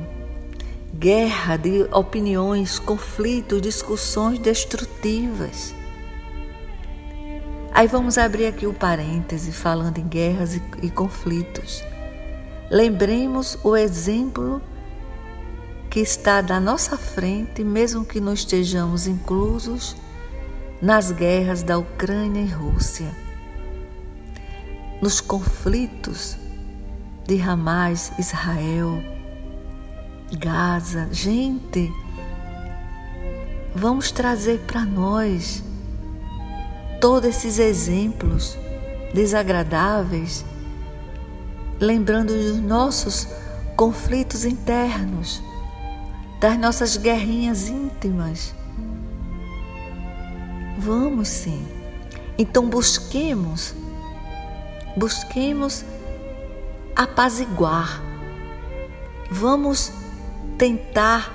guerra 1.02 1.56
de 1.56 1.82
opiniões, 1.90 2.78
conflitos, 2.78 3.60
discussões 3.60 4.38
destrutivas. 4.38 5.74
Aí 7.72 7.88
vamos 7.88 8.16
abrir 8.16 8.46
aqui 8.46 8.68
o 8.68 8.72
parêntese 8.72 9.50
falando 9.50 9.98
em 9.98 10.06
guerras 10.06 10.54
e, 10.54 10.62
e 10.80 10.88
conflitos. 10.88 11.82
Lembremos 12.70 13.58
o 13.64 13.76
exemplo 13.76 14.62
que 15.90 15.98
está 15.98 16.40
da 16.40 16.60
nossa 16.60 16.96
frente, 16.96 17.64
mesmo 17.64 18.04
que 18.04 18.20
não 18.20 18.34
estejamos 18.34 19.08
inclusos 19.08 19.96
nas 20.80 21.10
guerras 21.10 21.64
da 21.64 21.78
Ucrânia 21.78 22.42
e 22.42 22.46
Rússia, 22.46 23.10
nos 25.02 25.20
conflitos 25.20 26.36
de 27.26 27.42
Hamas, 27.42 28.12
Israel, 28.20 29.11
Gaza. 30.38 31.08
Gente, 31.12 31.92
vamos 33.74 34.10
trazer 34.10 34.60
para 34.60 34.84
nós 34.84 35.62
todos 37.00 37.28
esses 37.28 37.58
exemplos 37.58 38.56
desagradáveis, 39.12 40.44
lembrando 41.78 42.32
dos 42.32 42.58
nossos 42.58 43.28
conflitos 43.76 44.44
internos, 44.44 45.42
das 46.40 46.58
nossas 46.58 46.96
guerrinhas 46.96 47.68
íntimas. 47.68 48.54
Vamos 50.78 51.28
sim. 51.28 51.66
Então 52.38 52.68
busquemos, 52.68 53.74
busquemos 54.96 55.84
apaziguar. 56.96 58.00
Vamos 59.30 60.01
tentar 60.58 61.32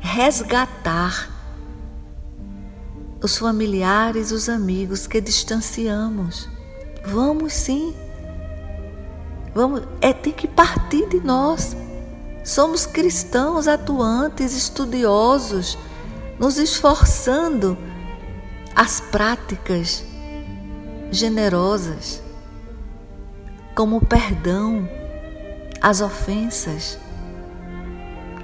resgatar 0.00 1.30
os 3.22 3.38
familiares, 3.38 4.30
os 4.30 4.48
amigos 4.48 5.06
que 5.06 5.20
distanciamos. 5.20 6.48
Vamos 7.04 7.52
sim. 7.52 7.94
Vamos, 9.54 9.82
é 10.00 10.12
tem 10.12 10.32
que 10.32 10.46
partir 10.46 11.08
de 11.08 11.20
nós. 11.20 11.76
Somos 12.44 12.86
cristãos 12.86 13.66
atuantes, 13.66 14.54
estudiosos, 14.54 15.76
nos 16.38 16.58
esforçando 16.58 17.76
as 18.74 19.00
práticas 19.00 20.04
generosas, 21.10 22.22
como 23.74 23.96
o 23.96 24.06
perdão, 24.06 24.88
as 25.80 26.00
ofensas, 26.00 26.98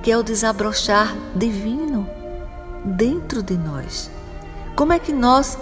que 0.02 0.10
é 0.10 0.18
o 0.18 0.22
desabrochar 0.22 1.16
divino 1.34 2.08
dentro 2.84 3.42
de 3.42 3.56
nós. 3.56 4.10
Como 4.74 4.92
é 4.92 4.98
que 4.98 5.12
nós 5.12 5.56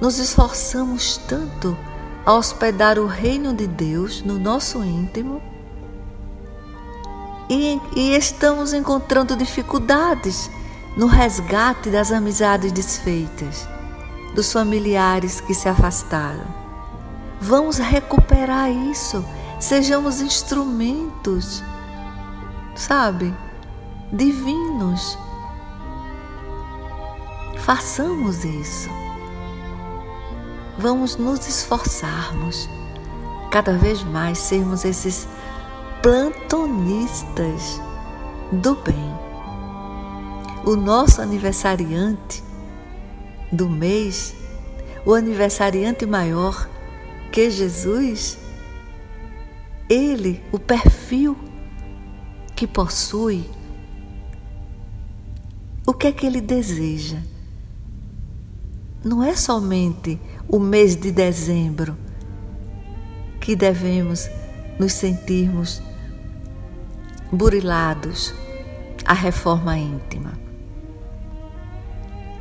nos 0.00 0.18
esforçamos 0.18 1.18
tanto 1.28 1.76
a 2.24 2.32
hospedar 2.32 2.98
o 2.98 3.06
reino 3.06 3.52
de 3.52 3.66
Deus 3.66 4.22
no 4.22 4.38
nosso 4.38 4.82
íntimo 4.82 5.42
e, 7.50 7.78
e 7.94 8.14
estamos 8.14 8.72
encontrando 8.72 9.36
dificuldades 9.36 10.50
no 10.96 11.06
resgate 11.06 11.90
das 11.90 12.10
amizades 12.10 12.72
desfeitas, 12.72 13.68
dos 14.34 14.52
familiares 14.52 15.40
que 15.40 15.54
se 15.54 15.68
afastaram? 15.68 16.62
Vamos 17.40 17.78
recuperar 17.78 18.70
isso, 18.70 19.24
sejamos 19.58 20.20
instrumentos, 20.20 21.62
sabe, 22.74 23.34
divinos 24.12 25.18
Façamos 27.62 28.44
isso. 28.44 28.90
Vamos 30.76 31.16
nos 31.16 31.46
esforçarmos 31.46 32.68
cada 33.52 33.74
vez 33.74 34.02
mais 34.02 34.36
sermos 34.36 34.84
esses 34.84 35.28
plantonistas 36.02 37.80
do 38.50 38.74
bem. 38.74 39.16
O 40.66 40.74
nosso 40.74 41.22
aniversariante 41.22 42.42
do 43.52 43.68
mês, 43.68 44.34
o 45.06 45.14
aniversariante 45.14 46.04
maior 46.04 46.68
que 47.30 47.48
Jesus, 47.48 48.38
ele, 49.88 50.42
o 50.50 50.58
perfil 50.58 51.36
que 52.56 52.66
possui, 52.66 53.48
o 55.86 55.92
que 55.92 56.06
é 56.08 56.12
que 56.12 56.26
ele 56.26 56.40
deseja? 56.40 57.18
não 59.04 59.22
é 59.22 59.34
somente 59.34 60.20
o 60.48 60.58
mês 60.58 60.94
de 60.94 61.10
dezembro 61.10 61.96
que 63.40 63.56
devemos 63.56 64.30
nos 64.78 64.92
sentirmos 64.92 65.82
burilados 67.30 68.32
à 69.04 69.12
reforma 69.12 69.76
íntima. 69.76 70.32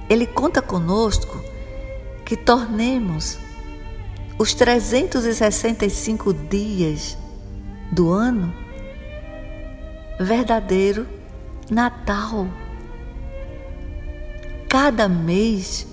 Ele 0.10 0.27
conta 0.27 0.62
conosco 0.62 1.41
que 2.23 2.36
tornemos 2.38 3.39
os 4.38 4.54
365 4.54 6.34
dias 6.34 7.17
do 7.91 8.12
ano 8.12 8.54
verdadeiro 10.19 11.08
Natal. 11.69 12.47
Cada 14.71 15.10
mês 15.10 15.86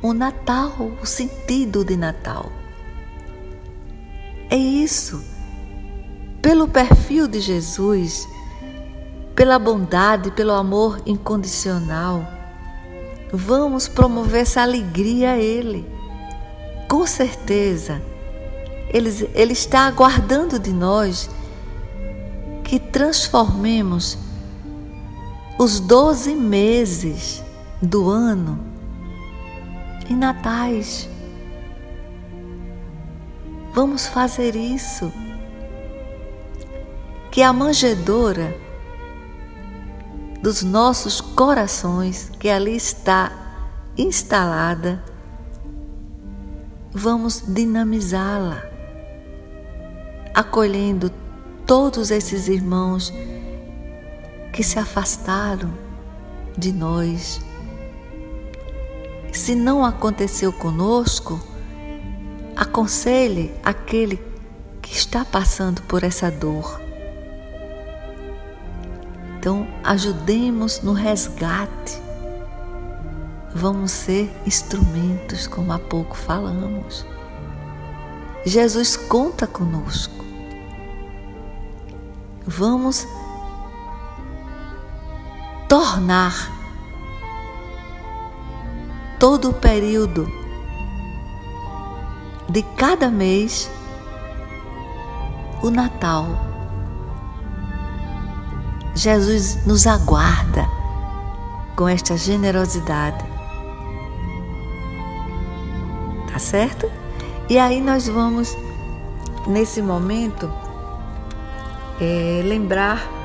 o 0.00 0.14
Natal, 0.14 0.92
o 1.02 1.04
sentido 1.04 1.84
de 1.84 1.96
Natal. 1.96 2.52
É 4.48 4.56
isso. 4.56 5.20
Pelo 6.40 6.68
perfil 6.68 7.26
de 7.26 7.40
Jesus, 7.40 8.28
pela 9.34 9.58
bondade, 9.58 10.30
pelo 10.30 10.52
amor 10.52 11.02
incondicional, 11.04 12.24
vamos 13.32 13.88
promover 13.88 14.42
essa 14.42 14.62
alegria 14.62 15.32
a 15.32 15.36
Ele. 15.36 15.84
Com 16.88 17.04
certeza, 17.08 18.00
Ele, 18.88 19.28
Ele 19.34 19.52
está 19.52 19.80
aguardando 19.80 20.60
de 20.60 20.72
nós 20.72 21.28
que 22.62 22.78
transformemos 22.78 24.29
os 25.60 25.78
doze 25.78 26.34
meses 26.34 27.44
do 27.82 28.08
ano 28.08 28.58
em 30.08 30.16
natais. 30.16 31.06
Vamos 33.74 34.06
fazer 34.06 34.56
isso. 34.56 35.12
Que 37.30 37.42
a 37.42 37.52
manjedoura 37.52 38.56
dos 40.40 40.62
nossos 40.62 41.20
corações, 41.20 42.32
que 42.38 42.48
ali 42.48 42.74
está 42.74 43.30
instalada, 43.98 45.04
vamos 46.90 47.44
dinamizá-la, 47.46 48.64
acolhendo 50.32 51.12
todos 51.66 52.10
esses 52.10 52.48
irmãos 52.48 53.12
que 54.52 54.62
se 54.62 54.78
afastaram 54.78 55.72
de 56.56 56.72
nós 56.72 57.40
se 59.32 59.54
não 59.54 59.84
aconteceu 59.84 60.52
conosco, 60.52 61.40
aconselhe 62.56 63.54
aquele 63.62 64.20
que 64.82 64.92
está 64.92 65.24
passando 65.24 65.82
por 65.82 66.02
essa 66.02 66.30
dor. 66.30 66.80
Então, 69.38 69.66
ajudemos 69.84 70.82
no 70.82 70.92
resgate. 70.92 71.98
Vamos 73.54 73.92
ser 73.92 74.30
instrumentos, 74.44 75.46
como 75.46 75.72
há 75.72 75.78
pouco 75.78 76.16
falamos. 76.16 77.06
Jesus 78.44 78.96
conta 78.96 79.46
conosco. 79.46 80.24
Vamos 82.46 83.06
tornar 85.70 86.50
todo 89.20 89.50
o 89.50 89.52
período 89.52 90.26
de 92.48 92.60
cada 92.76 93.08
mês 93.08 93.70
o 95.62 95.70
Natal. 95.70 96.26
Jesus 98.96 99.64
nos 99.64 99.86
aguarda 99.86 100.68
com 101.76 101.88
esta 101.88 102.16
generosidade. 102.16 103.24
Tá 106.32 106.38
certo? 106.40 106.90
E 107.48 107.60
aí 107.60 107.80
nós 107.80 108.08
vamos, 108.08 108.56
nesse 109.46 109.80
momento, 109.80 110.50
é, 112.00 112.42
lembrar 112.44 113.19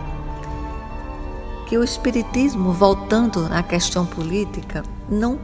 que 1.65 1.77
o 1.77 1.83
Espiritismo, 1.83 2.71
voltando 2.71 3.47
à 3.51 3.63
questão 3.63 4.05
política, 4.05 4.83
não, 5.09 5.39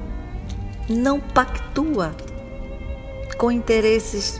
não 0.88 1.20
pactua 1.20 2.16
com 3.38 3.52
interesses 3.52 4.40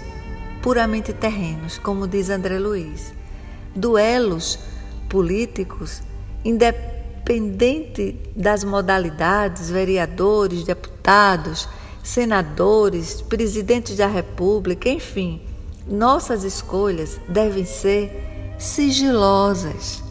puramente 0.62 1.12
terrenos, 1.12 1.78
como 1.80 2.08
diz 2.08 2.30
André 2.30 2.60
Luiz. 2.60 3.14
Duelos 3.76 4.60
políticos, 5.10 6.02
independente 6.46 8.20
das 8.36 8.64
modalidades, 8.64 9.70
vereadores, 9.70 10.64
deputados, 10.64 11.68
senadores, 12.04 13.22
presidentes 13.22 13.98
da 13.98 14.08
República, 14.08 14.90
enfim, 14.90 15.42
nossas 15.88 16.44
escolhas 16.44 17.20
devem 17.28 17.66
ser 17.66 18.56
sigilosas, 18.60 20.04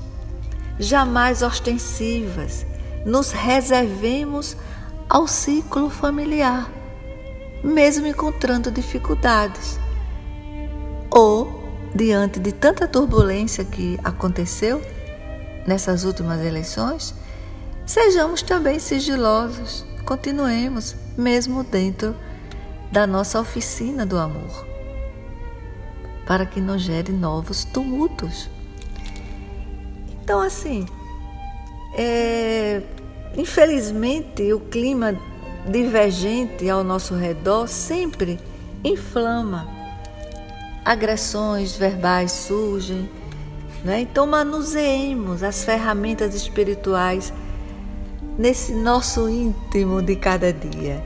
jamais 0.81 1.43
ostensivas. 1.43 2.66
Nos 3.05 3.31
reservemos 3.31 4.57
ao 5.09 5.29
ciclo 5.29 5.90
familiar, 5.90 6.71
mesmo 7.62 8.07
encontrando 8.07 8.71
dificuldades 8.71 9.79
ou 11.11 11.61
diante 11.95 12.38
de 12.38 12.53
tanta 12.53 12.87
turbulência 12.88 13.64
que 13.64 13.99
aconteceu 14.03 14.81
nessas 15.66 16.05
últimas 16.05 16.40
eleições, 16.40 17.14
sejamos 17.85 18.43
também 18.43 18.79
sigilosos, 18.79 19.85
continuemos 20.05 20.95
mesmo 21.16 21.64
dentro 21.64 22.14
da 22.90 23.07
nossa 23.07 23.40
oficina 23.40 24.07
do 24.07 24.19
amor, 24.19 24.66
para 26.27 26.47
que 26.47 26.61
não 26.61 26.79
gere 26.79 27.12
novos 27.12 27.64
tumultos. 27.64 28.49
Então, 30.31 30.43
assim, 30.43 30.87
é, 31.93 32.81
infelizmente, 33.37 34.53
o 34.53 34.61
clima 34.61 35.19
divergente 35.66 36.71
ao 36.71 36.85
nosso 36.85 37.16
redor 37.16 37.66
sempre 37.66 38.38
inflama 38.85 39.69
agressões 40.85 41.75
verbais 41.75 42.31
surgem. 42.31 43.11
Né? 43.83 44.03
Então, 44.03 44.25
manuseemos 44.25 45.43
as 45.43 45.64
ferramentas 45.64 46.33
espirituais 46.33 47.33
nesse 48.38 48.73
nosso 48.73 49.29
íntimo 49.29 50.01
de 50.01 50.14
cada 50.14 50.53
dia, 50.53 51.05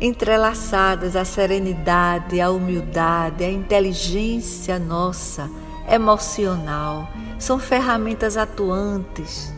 entrelaçadas 0.00 1.14
à 1.14 1.26
serenidade, 1.26 2.40
à 2.40 2.50
humildade, 2.50 3.44
à 3.44 3.50
inteligência 3.50 4.78
nossa, 4.78 5.50
emocional. 5.86 7.06
São 7.42 7.58
ferramentas 7.58 8.36
atuantes 8.36 9.52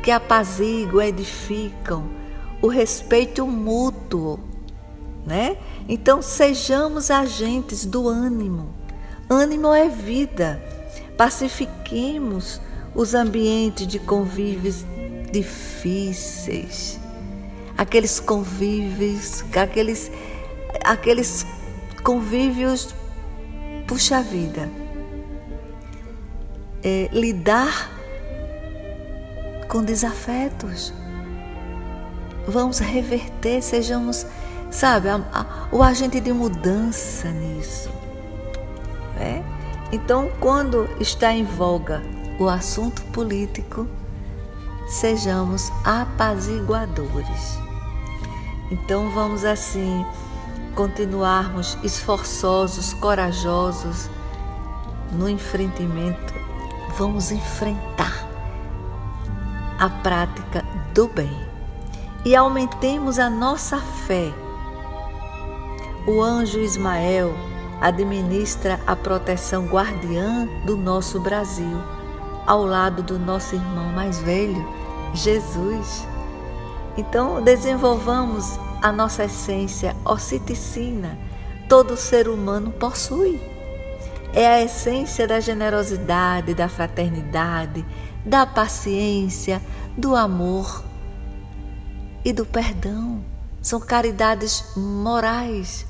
que 0.00 0.12
apaziguam, 0.12 1.02
edificam 1.02 2.08
o 2.62 2.68
respeito 2.68 3.44
mútuo, 3.44 4.38
né? 5.26 5.56
Então 5.88 6.22
sejamos 6.22 7.10
agentes 7.10 7.84
do 7.84 8.08
ânimo, 8.08 8.72
Ânimo 9.28 9.74
é 9.74 9.88
vida. 9.88 10.62
Pacifiquemos 11.18 12.60
os 12.94 13.12
ambientes 13.12 13.88
de 13.88 13.98
convívios 13.98 14.84
difíceis. 15.32 17.00
Aqueles 17.76 18.20
convívios, 18.20 19.44
aqueles, 19.52 20.12
aqueles 20.84 21.44
convívios, 22.04 22.94
puxa 23.88 24.22
vida. 24.22 24.85
É, 26.88 27.08
lidar 27.10 27.90
com 29.66 29.82
desafetos. 29.82 30.94
Vamos 32.46 32.78
reverter, 32.78 33.60
sejamos, 33.60 34.24
sabe, 34.70 35.08
a, 35.08 35.16
a, 35.32 35.66
o 35.72 35.82
agente 35.82 36.20
de 36.20 36.32
mudança 36.32 37.28
nisso. 37.32 37.90
Né? 39.16 39.44
Então, 39.90 40.30
quando 40.38 40.88
está 41.00 41.32
em 41.32 41.42
voga 41.42 42.04
o 42.38 42.48
assunto 42.48 43.02
político, 43.06 43.88
sejamos 44.86 45.72
apaziguadores. 45.84 47.58
Então, 48.70 49.10
vamos 49.10 49.44
assim 49.44 50.06
continuarmos 50.76 51.76
esforçosos, 51.82 52.94
corajosos 52.94 54.08
no 55.10 55.28
enfrentamento. 55.28 56.45
Vamos 56.98 57.30
enfrentar 57.30 58.26
a 59.78 59.90
prática 60.02 60.64
do 60.94 61.06
bem 61.06 61.30
e 62.24 62.34
aumentemos 62.34 63.18
a 63.18 63.28
nossa 63.28 63.76
fé. 63.76 64.32
O 66.06 66.22
anjo 66.22 66.58
Ismael 66.58 67.34
administra 67.82 68.80
a 68.86 68.96
proteção 68.96 69.66
guardiã 69.66 70.48
do 70.64 70.74
nosso 70.74 71.20
Brasil, 71.20 71.76
ao 72.46 72.64
lado 72.64 73.02
do 73.02 73.18
nosso 73.18 73.54
irmão 73.54 73.92
mais 73.92 74.18
velho, 74.20 74.66
Jesus. 75.12 76.08
Então, 76.96 77.42
desenvolvamos 77.42 78.58
a 78.80 78.90
nossa 78.90 79.24
essência 79.24 79.94
ociticina, 80.02 81.18
todo 81.68 81.94
ser 81.94 82.26
humano 82.26 82.70
possui. 82.72 83.55
É 84.36 84.46
a 84.46 84.62
essência 84.62 85.26
da 85.26 85.40
generosidade, 85.40 86.54
da 86.54 86.68
fraternidade, 86.68 87.84
da 88.24 88.46
paciência, 88.46 89.60
do 89.98 90.14
amor 90.14 90.84
e 92.24 92.32
do 92.32 92.46
perdão. 92.46 93.24
São 93.60 93.80
caridades 93.80 94.76
morais 94.76 95.86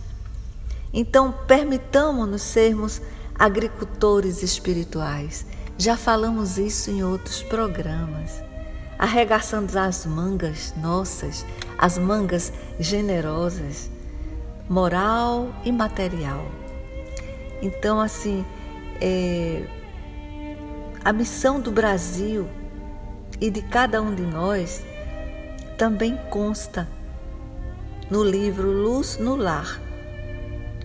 então, 0.97 1.31
permitamos-nos 1.47 2.41
sermos 2.41 3.03
agricultores 3.39 4.43
espirituais. 4.43 5.45
Já 5.77 5.95
falamos 5.95 6.57
isso 6.57 6.91
em 6.91 7.05
outros 7.05 7.43
programas. 7.43 8.43
Arregaçando 8.99 9.79
as 9.79 10.07
mangas 10.07 10.73
nossas, 10.79 11.45
as 11.77 11.99
mangas 11.99 12.51
generosas, 12.81 13.91
moral 14.71 15.51
e 15.67 15.71
material. 15.71 16.47
Então, 17.62 18.01
assim, 18.01 18.45
é, 19.01 19.64
a 21.05 21.12
missão 21.12 21.61
do 21.61 21.71
Brasil 21.71 22.49
e 23.40 23.51
de 23.51 23.62
cada 23.62 24.01
um 24.01 24.14
de 24.14 24.23
nós 24.23 24.85
também 25.77 26.16
consta 26.31 26.88
no 28.11 28.23
livro 28.23 28.71
Luz 28.71 29.19
no 29.19 29.37
Lar, 29.37 29.81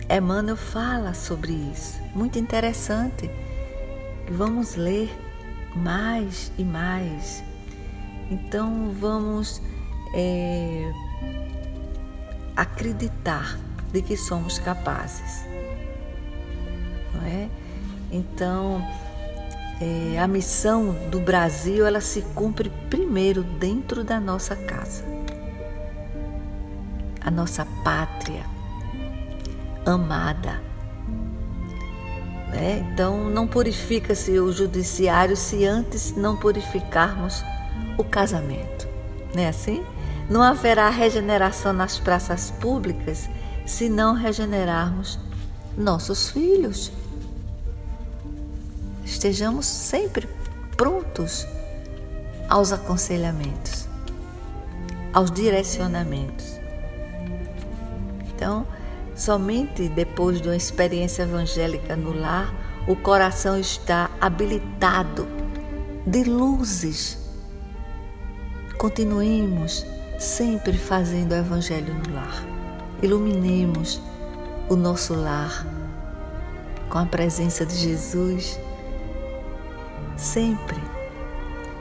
Emmanuel 0.10 0.58
fala 0.58 1.14
sobre 1.14 1.54
isso. 1.54 2.00
Muito 2.14 2.38
interessante. 2.38 3.30
Vamos 4.30 4.76
ler 4.76 5.10
mais 5.76 6.52
e 6.58 6.64
mais. 6.64 7.44
Então 8.30 8.92
vamos 9.00 9.62
é, 10.14 10.92
acreditar 12.56 13.58
de 13.94 14.02
que 14.02 14.18
somos 14.18 14.60
capazes. 14.60 15.51
Não 17.22 17.28
é? 17.28 17.50
Então 18.12 18.82
é, 19.82 20.20
a 20.20 20.28
missão 20.28 20.96
do 21.10 21.20
Brasil 21.20 21.86
ela 21.88 22.02
se 22.02 22.22
cumpre 22.36 22.72
primeiro 22.90 23.42
dentro 23.44 24.04
da 24.04 24.20
nossa 24.20 24.56
casa, 24.56 25.04
a 27.20 27.32
nossa 27.32 27.66
pátria 27.84 28.46
amada. 29.86 30.62
Né? 32.50 32.86
Então, 32.92 33.30
não 33.30 33.48
purifica-se 33.48 34.38
o 34.38 34.52
judiciário 34.52 35.36
se 35.36 35.66
antes 35.66 36.16
não 36.16 36.36
purificarmos 36.36 37.44
o 37.98 38.04
casamento. 38.04 38.88
Não 39.34 39.42
é 39.42 39.48
assim? 39.48 39.84
Não 40.30 40.44
haverá 40.44 40.90
regeneração 40.90 41.74
nas 41.74 41.98
praças 41.98 42.52
públicas 42.52 43.30
se 43.66 43.90
não 43.90 44.14
regenerarmos 44.14 45.18
nossos 45.78 46.30
filhos. 46.30 46.92
Estejamos 49.22 49.68
sempre 49.68 50.28
prontos 50.76 51.46
aos 52.50 52.72
aconselhamentos, 52.72 53.88
aos 55.14 55.30
direcionamentos. 55.30 56.60
Então, 58.34 58.66
somente 59.16 59.88
depois 59.90 60.42
de 60.42 60.48
uma 60.48 60.56
experiência 60.56 61.22
evangélica 61.22 61.96
no 61.96 62.20
lar, 62.20 62.52
o 62.88 62.96
coração 62.96 63.60
está 63.60 64.10
habilitado 64.20 65.28
de 66.08 66.24
luzes. 66.24 67.20
Continuemos 68.80 69.86
sempre 70.18 70.76
fazendo 70.80 71.34
o 71.34 71.36
Evangelho 71.36 71.94
no 71.94 72.16
lar. 72.16 72.44
Iluminemos 73.04 74.02
o 74.68 74.76
nosso 74.76 75.14
lar 75.14 75.64
com 76.90 76.98
a 76.98 77.06
presença 77.06 77.64
de 77.64 77.76
Jesus. 77.76 78.60
Sempre. 80.22 80.80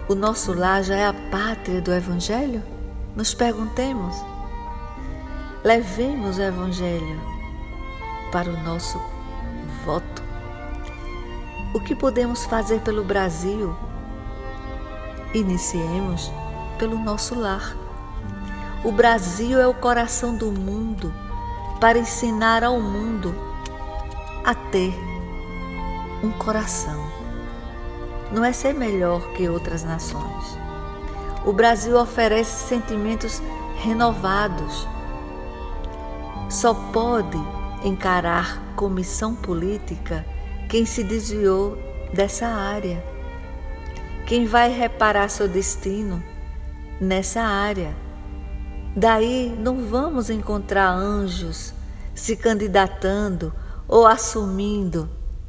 O 0.08 0.14
nosso 0.14 0.54
lar 0.54 0.82
já 0.82 0.96
é 0.96 1.06
a 1.06 1.12
pátria 1.12 1.78
do 1.78 1.92
Evangelho? 1.92 2.62
Nos 3.14 3.34
perguntemos. 3.34 4.16
Levemos 5.62 6.38
o 6.38 6.42
Evangelho 6.42 7.20
para 8.32 8.48
o 8.48 8.56
nosso 8.62 8.98
voto. 9.84 10.22
O 11.74 11.80
que 11.80 11.94
podemos 11.94 12.46
fazer 12.46 12.80
pelo 12.80 13.04
Brasil? 13.04 13.76
Iniciemos 15.34 16.32
pelo 16.78 16.98
nosso 16.98 17.38
lar. 17.38 17.76
O 18.82 18.90
Brasil 18.90 19.60
é 19.60 19.66
o 19.66 19.74
coração 19.74 20.34
do 20.34 20.50
mundo 20.50 21.12
para 21.78 21.98
ensinar 21.98 22.64
ao 22.64 22.80
mundo 22.80 23.34
a 24.42 24.54
ter 24.54 24.98
um 26.24 26.30
coração. 26.30 27.09
Não 28.32 28.44
é 28.44 28.52
ser 28.52 28.74
melhor 28.74 29.32
que 29.32 29.48
outras 29.48 29.82
nações. 29.82 30.58
O 31.44 31.52
Brasil 31.52 31.98
oferece 31.98 32.68
sentimentos 32.68 33.42
renovados. 33.76 34.86
Só 36.48 36.74
pode 36.74 37.38
encarar 37.82 38.74
comissão 38.76 39.34
política 39.34 40.24
quem 40.68 40.84
se 40.84 41.02
desviou 41.02 41.76
dessa 42.12 42.46
área. 42.46 43.02
Quem 44.26 44.46
vai 44.46 44.70
reparar 44.70 45.28
seu 45.28 45.48
destino 45.48 46.22
nessa 47.00 47.40
área. 47.40 47.94
Daí 48.94 49.54
não 49.58 49.86
vamos 49.86 50.30
encontrar 50.30 50.90
anjos 50.90 51.72
se 52.14 52.36
candidatando 52.36 53.52
ou 53.88 54.06
assumindo 54.06 55.08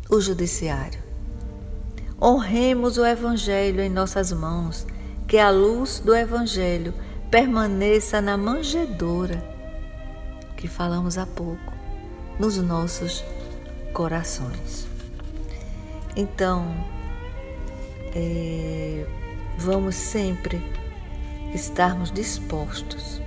o 0.10 0.22
judiciário. 0.22 1.01
Honremos 2.22 3.00
o 3.00 3.06
Evangelho 3.06 3.82
em 3.82 3.90
nossas 3.90 4.32
mãos, 4.32 4.86
que 5.28 5.40
a 5.40 5.50
luz 5.50 6.00
do 6.00 6.16
Evangelho 6.16 6.94
permaneça 7.32 8.22
na 8.22 8.38
manjedoura 8.38 9.44
que 10.56 10.68
falamos 10.68 11.18
há 11.18 11.26
pouco, 11.26 11.74
nos 12.38 12.58
nossos 12.58 13.24
corações. 13.94 14.88
Então, 16.16 16.72
é, 18.14 19.08
vamos 19.58 19.96
sempre 19.96 20.62
estarmos 21.56 22.12
dispostos, 22.12 23.20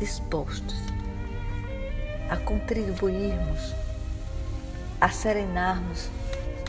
dispostos 0.00 0.74
a 2.28 2.36
contribuirmos, 2.36 3.72
a 5.00 5.08
serenarmos 5.10 6.10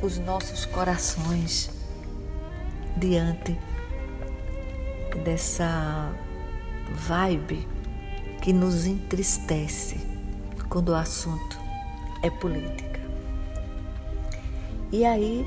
os 0.01 0.17
nossos 0.19 0.65
corações 0.65 1.69
diante 2.95 3.57
dessa 5.23 6.12
vibe 6.91 7.67
que 8.41 8.53
nos 8.53 8.86
entristece 8.86 9.99
quando 10.69 10.89
o 10.89 10.95
assunto 10.95 11.60
é 12.21 12.29
política. 12.29 12.99
E 14.91 15.03
aí, 15.03 15.45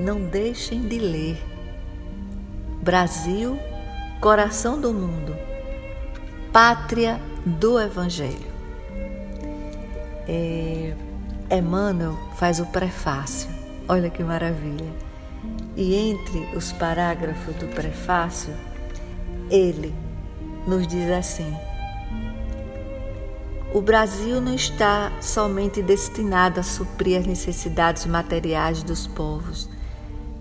não 0.00 0.24
deixem 0.24 0.88
de 0.88 0.98
ler 0.98 1.42
Brasil, 2.82 3.58
coração 4.20 4.80
do 4.80 4.92
mundo, 4.92 5.36
pátria 6.52 7.20
do 7.46 7.80
Evangelho. 7.80 8.52
É, 10.26 10.94
Emmanuel 11.56 12.18
faz 12.36 12.58
o 12.58 12.66
prefácio. 12.66 13.48
Olha 13.88 14.10
que 14.10 14.22
maravilha. 14.22 14.92
E 15.76 15.94
entre 15.94 16.56
os 16.56 16.72
parágrafos 16.72 17.54
do 17.56 17.66
prefácio, 17.68 18.52
ele 19.50 19.94
nos 20.66 20.86
diz 20.86 21.10
assim: 21.10 21.56
O 23.72 23.80
Brasil 23.80 24.40
não 24.40 24.54
está 24.54 25.12
somente 25.20 25.82
destinado 25.82 26.60
a 26.60 26.62
suprir 26.62 27.20
as 27.20 27.26
necessidades 27.26 28.06
materiais 28.06 28.82
dos 28.82 29.06
povos 29.06 29.68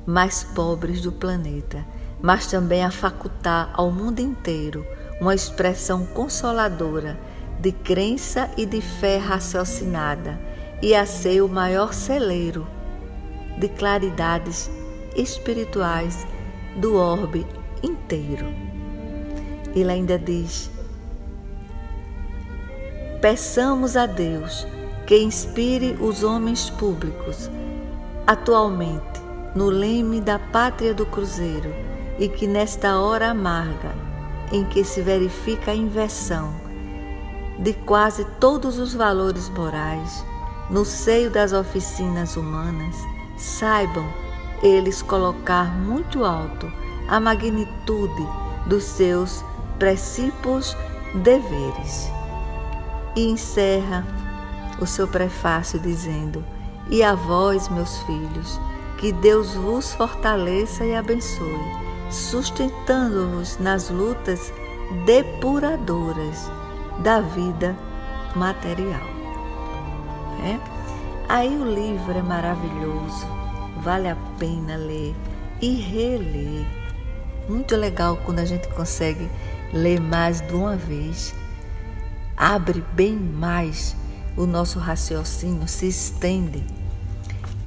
mais 0.06 0.44
pobres 0.44 1.02
do 1.02 1.12
planeta, 1.12 1.86
mas 2.22 2.48
também 2.48 2.84
a 2.84 2.92
facultar 2.92 3.72
ao 3.74 3.90
mundo 3.92 4.20
inteiro 4.20 4.86
uma 5.22 5.34
expressão 5.34 6.06
consoladora 6.06 7.18
de 7.60 7.72
crença 7.72 8.50
e 8.58 8.66
de 8.66 8.82
fé 8.82 9.18
raciocinada 9.18 10.53
e 10.84 10.94
a 10.94 11.06
ser 11.06 11.42
o 11.42 11.48
maior 11.48 11.94
celeiro 11.94 12.68
de 13.58 13.70
claridades 13.70 14.70
espirituais 15.16 16.28
do 16.76 16.98
orbe 16.98 17.48
inteiro. 17.82 18.46
Ele 19.74 19.90
ainda 19.90 20.20
diz: 20.20 20.70
Peçamos 23.22 23.96
a 23.96 24.06
Deus 24.06 24.68
que 25.08 25.18
inspire 25.18 25.96
os 26.02 26.22
homens 26.22 26.70
públicos 26.70 27.50
atualmente 28.28 29.22
no 29.56 29.70
leme 29.70 30.20
da 30.20 30.38
pátria 30.38 30.94
do 30.94 31.06
Cruzeiro 31.06 31.74
e 32.20 32.28
que 32.28 32.46
nesta 32.46 33.00
hora 33.00 33.30
amarga 33.30 33.96
em 34.52 34.66
que 34.66 34.84
se 34.84 35.02
verifica 35.02 35.72
a 35.72 35.76
inversão 35.76 36.54
de 37.58 37.72
quase 37.72 38.26
todos 38.38 38.78
os 38.78 38.94
valores 38.94 39.48
morais 39.48 40.33
no 40.70 40.86
seio 40.86 41.30
das 41.30 41.54
oficinas 41.54 42.36
humanas, 42.36 42.96
saibam 43.38 44.08
eles 44.62 45.02
colocar 45.02 45.76
muito 45.78 46.24
alto 46.24 46.72
a 47.08 47.20
magnitude 47.20 48.28
dos 48.66 48.84
seus 48.84 49.44
precípios 49.78 50.76
deveres. 51.16 52.10
E 53.16 53.30
encerra 53.30 54.06
o 54.80 54.88
seu 54.88 55.08
prefácio 55.08 55.80
dizendo: 55.80 56.44
E 56.90 57.04
a 57.04 57.14
vós, 57.14 57.70
meus 57.70 57.98
filhos, 58.04 58.60
que 58.98 59.12
Deus 59.12 59.54
vos 59.54 59.94
fortaleça 59.94 60.86
e 60.86 60.96
abençoe, 60.96 61.60
sustentando-vos 62.10 63.58
nas 63.60 63.90
lutas 63.90 64.52
depuradoras 65.06 66.50
da 67.00 67.20
vida 67.20 67.76
material. 68.36 69.13
É? 70.44 70.60
Aí 71.30 71.56
o 71.56 71.64
livro 71.64 72.18
é 72.18 72.22
maravilhoso, 72.22 73.26
vale 73.82 74.10
a 74.10 74.16
pena 74.38 74.76
ler 74.76 75.16
e 75.62 75.76
reler. 75.76 76.66
Muito 77.48 77.76
legal 77.76 78.18
quando 78.26 78.40
a 78.40 78.46
gente 78.46 78.68
consegue 78.70 79.30
ler 79.72 80.00
mais 80.00 80.42
de 80.42 80.54
uma 80.54 80.76
vez. 80.76 81.34
Abre 82.36 82.84
bem 82.94 83.16
mais 83.16 83.96
o 84.36 84.46
nosso 84.46 84.80
raciocínio, 84.80 85.68
se 85.68 85.88
estende. 85.88 86.64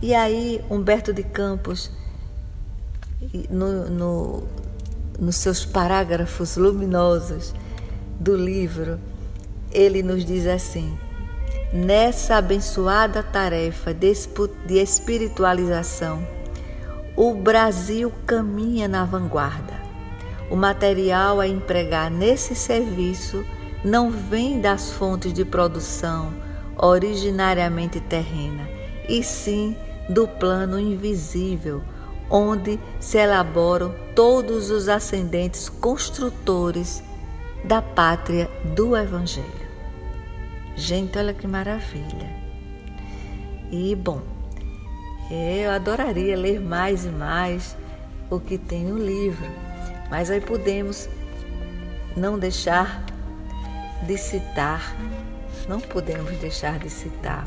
E 0.02 0.14
aí, 0.14 0.62
Humberto 0.68 1.12
de 1.12 1.22
Campos, 1.22 1.90
no, 3.48 3.88
no, 3.88 4.42
nos 5.18 5.36
seus 5.36 5.64
parágrafos 5.64 6.56
luminosos 6.56 7.54
do 8.20 8.36
livro, 8.36 8.98
ele 9.72 10.02
nos 10.02 10.24
diz 10.24 10.46
assim: 10.46 10.98
nessa 11.76 12.36
abençoada 12.36 13.22
tarefa 13.22 13.92
de 13.92 14.78
espiritualização, 14.78 16.26
o 17.14 17.34
Brasil 17.34 18.10
caminha 18.26 18.88
na 18.88 19.04
vanguarda. 19.04 19.74
O 20.50 20.56
material 20.56 21.38
a 21.38 21.46
empregar 21.46 22.10
nesse 22.10 22.54
serviço 22.54 23.44
não 23.84 24.10
vem 24.10 24.60
das 24.60 24.90
fontes 24.92 25.32
de 25.32 25.44
produção 25.44 26.32
originariamente 26.78 28.00
terrena, 28.00 28.66
e 29.08 29.22
sim 29.22 29.76
do 30.08 30.26
plano 30.26 30.78
invisível, 30.78 31.82
onde 32.30 32.80
se 32.98 33.18
elaboram 33.18 33.94
todos 34.14 34.70
os 34.70 34.88
ascendentes 34.88 35.68
construtores 35.68 37.02
da 37.64 37.82
pátria 37.82 38.50
do 38.74 38.96
Evangelho. 38.96 39.65
Gente, 40.76 41.18
olha 41.18 41.34
que 41.34 41.46
maravilha. 41.46 42.30
E 43.70 43.96
bom, 43.96 44.22
eu 45.30 45.70
adoraria 45.70 46.36
ler 46.36 46.60
mais 46.60 47.04
e 47.04 47.08
mais 47.08 47.76
o 48.30 48.38
que 48.38 48.58
tem 48.58 48.84
no 48.84 48.98
livro, 48.98 49.46
mas 50.10 50.30
aí 50.30 50.40
podemos 50.40 51.08
não 52.16 52.38
deixar 52.38 53.04
de 54.06 54.16
citar 54.16 54.94
não 55.68 55.80
podemos 55.80 56.36
deixar 56.38 56.78
de 56.78 56.88
citar. 56.88 57.46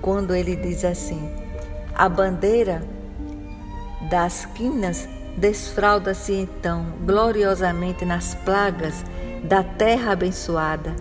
Quando 0.00 0.34
ele 0.34 0.56
diz 0.56 0.84
assim: 0.84 1.30
a 1.94 2.08
bandeira 2.08 2.82
das 4.10 4.46
quinas 4.46 5.08
desfralda-se 5.36 6.32
então 6.32 6.86
gloriosamente 7.04 8.04
nas 8.04 8.34
plagas 8.34 9.04
da 9.44 9.62
terra 9.62 10.12
abençoada, 10.12 10.94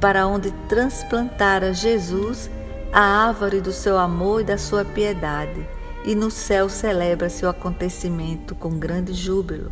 para 0.00 0.26
onde 0.26 0.50
transplantara 0.68 1.72
Jesus 1.72 2.50
a 2.92 3.00
árvore 3.00 3.60
do 3.60 3.72
seu 3.72 3.98
amor 3.98 4.40
e 4.40 4.44
da 4.44 4.56
sua 4.56 4.84
piedade, 4.84 5.66
e 6.04 6.14
no 6.14 6.30
céu 6.30 6.68
celebra-se 6.68 7.44
o 7.44 7.48
acontecimento 7.48 8.54
com 8.54 8.78
grande 8.78 9.12
júbilo. 9.12 9.70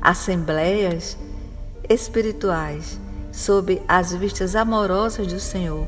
Assembleias 0.00 1.16
espirituais, 1.88 3.00
sob 3.32 3.80
as 3.88 4.12
vistas 4.12 4.54
amorosas 4.54 5.26
do 5.26 5.40
Senhor, 5.40 5.86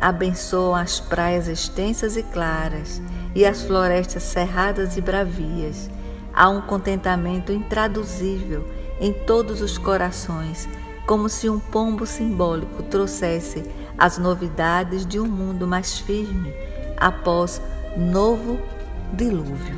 abençoam 0.00 0.74
as 0.74 1.00
praias 1.00 1.48
extensas 1.48 2.16
e 2.16 2.22
claras 2.22 3.00
e 3.34 3.44
as 3.44 3.62
florestas 3.62 4.22
cerradas 4.22 4.96
e 4.96 5.00
bravias. 5.00 5.90
Há 6.34 6.48
um 6.48 6.60
contentamento 6.60 7.52
intraduzível 7.52 8.66
em 9.00 9.12
todos 9.12 9.60
os 9.60 9.78
corações, 9.78 10.68
como 11.06 11.28
se 11.28 11.48
um 11.48 11.58
pombo 11.58 12.06
simbólico 12.06 12.82
trouxesse 12.84 13.64
as 13.98 14.18
novidades 14.18 15.04
de 15.04 15.18
um 15.20 15.26
mundo 15.26 15.66
mais 15.66 15.98
firme 15.98 16.52
após 16.96 17.60
novo 17.96 18.58
dilúvio. 19.12 19.76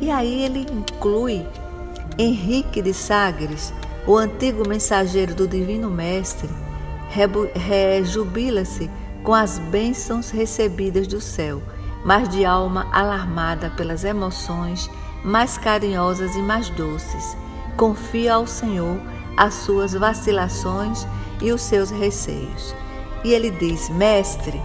E 0.00 0.10
aí 0.10 0.42
ele 0.42 0.66
inclui 0.70 1.46
Henrique 2.18 2.82
de 2.82 2.92
Sagres, 2.92 3.72
o 4.06 4.16
antigo 4.16 4.68
mensageiro 4.68 5.34
do 5.34 5.48
Divino 5.48 5.90
Mestre, 5.90 6.48
rejubila-se 7.54 8.90
com 9.22 9.34
as 9.34 9.58
bênçãos 9.58 10.30
recebidas 10.30 11.06
do 11.06 11.20
céu 11.20 11.60
mas 12.06 12.28
de 12.28 12.44
alma 12.44 12.86
alarmada 12.92 13.68
pelas 13.70 14.04
emoções 14.04 14.88
mais 15.24 15.58
carinhosas 15.58 16.36
e 16.36 16.38
mais 16.40 16.70
doces. 16.70 17.36
Confia 17.76 18.34
ao 18.34 18.46
Senhor 18.46 19.00
as 19.36 19.54
suas 19.54 19.92
vacilações 19.92 21.06
e 21.40 21.52
os 21.52 21.62
seus 21.62 21.90
receios. 21.90 22.74
E 23.24 23.32
ele 23.32 23.50
diz: 23.50 23.88
Mestre, 23.90 24.60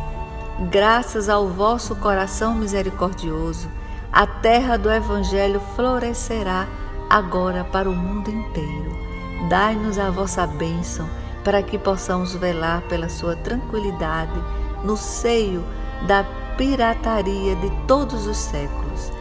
graças 0.69 1.30
ao 1.30 1.47
vosso 1.47 1.95
coração 1.95 2.55
misericordioso, 2.55 3.67
a 4.11 4.26
terra 4.26 4.78
do 4.78 4.91
Evangelho 4.91 5.61
florescerá 5.76 6.67
agora 7.09 7.63
para 7.63 7.89
o 7.89 7.95
mundo 7.95 8.30
inteiro. 8.30 8.91
Dai-nos 9.49 9.97
a 9.97 10.09
vossa 10.09 10.45
bênção 10.45 11.09
para 11.43 11.63
que 11.63 11.78
possamos 11.78 12.36
velar 12.36 12.82
pela 12.84 13.09
sua 13.09 13.36
tranquilidade 13.36 14.39
no 14.84 14.95
seio 14.95 15.63
da 16.07 16.24
pirataria 16.57 17.55
de 17.55 17.69
todos 17.88 18.28
os 18.28 18.38
séculos. 18.38 19.11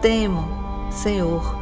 Temo, 0.00 0.46
Senhor, 0.90 1.56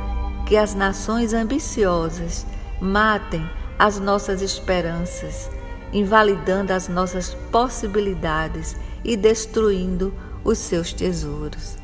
que 0.44 0.57
as 0.57 0.74
nações 0.74 1.32
ambiciosas 1.32 2.46
matem 2.80 3.48
as 3.78 3.98
nossas 3.98 4.42
esperanças, 4.42 5.50
invalidando 5.92 6.72
as 6.72 6.88
nossas 6.88 7.34
possibilidades 7.50 8.76
e 9.04 9.16
destruindo 9.16 10.12
os 10.44 10.58
seus 10.58 10.92
tesouros. 10.92 11.76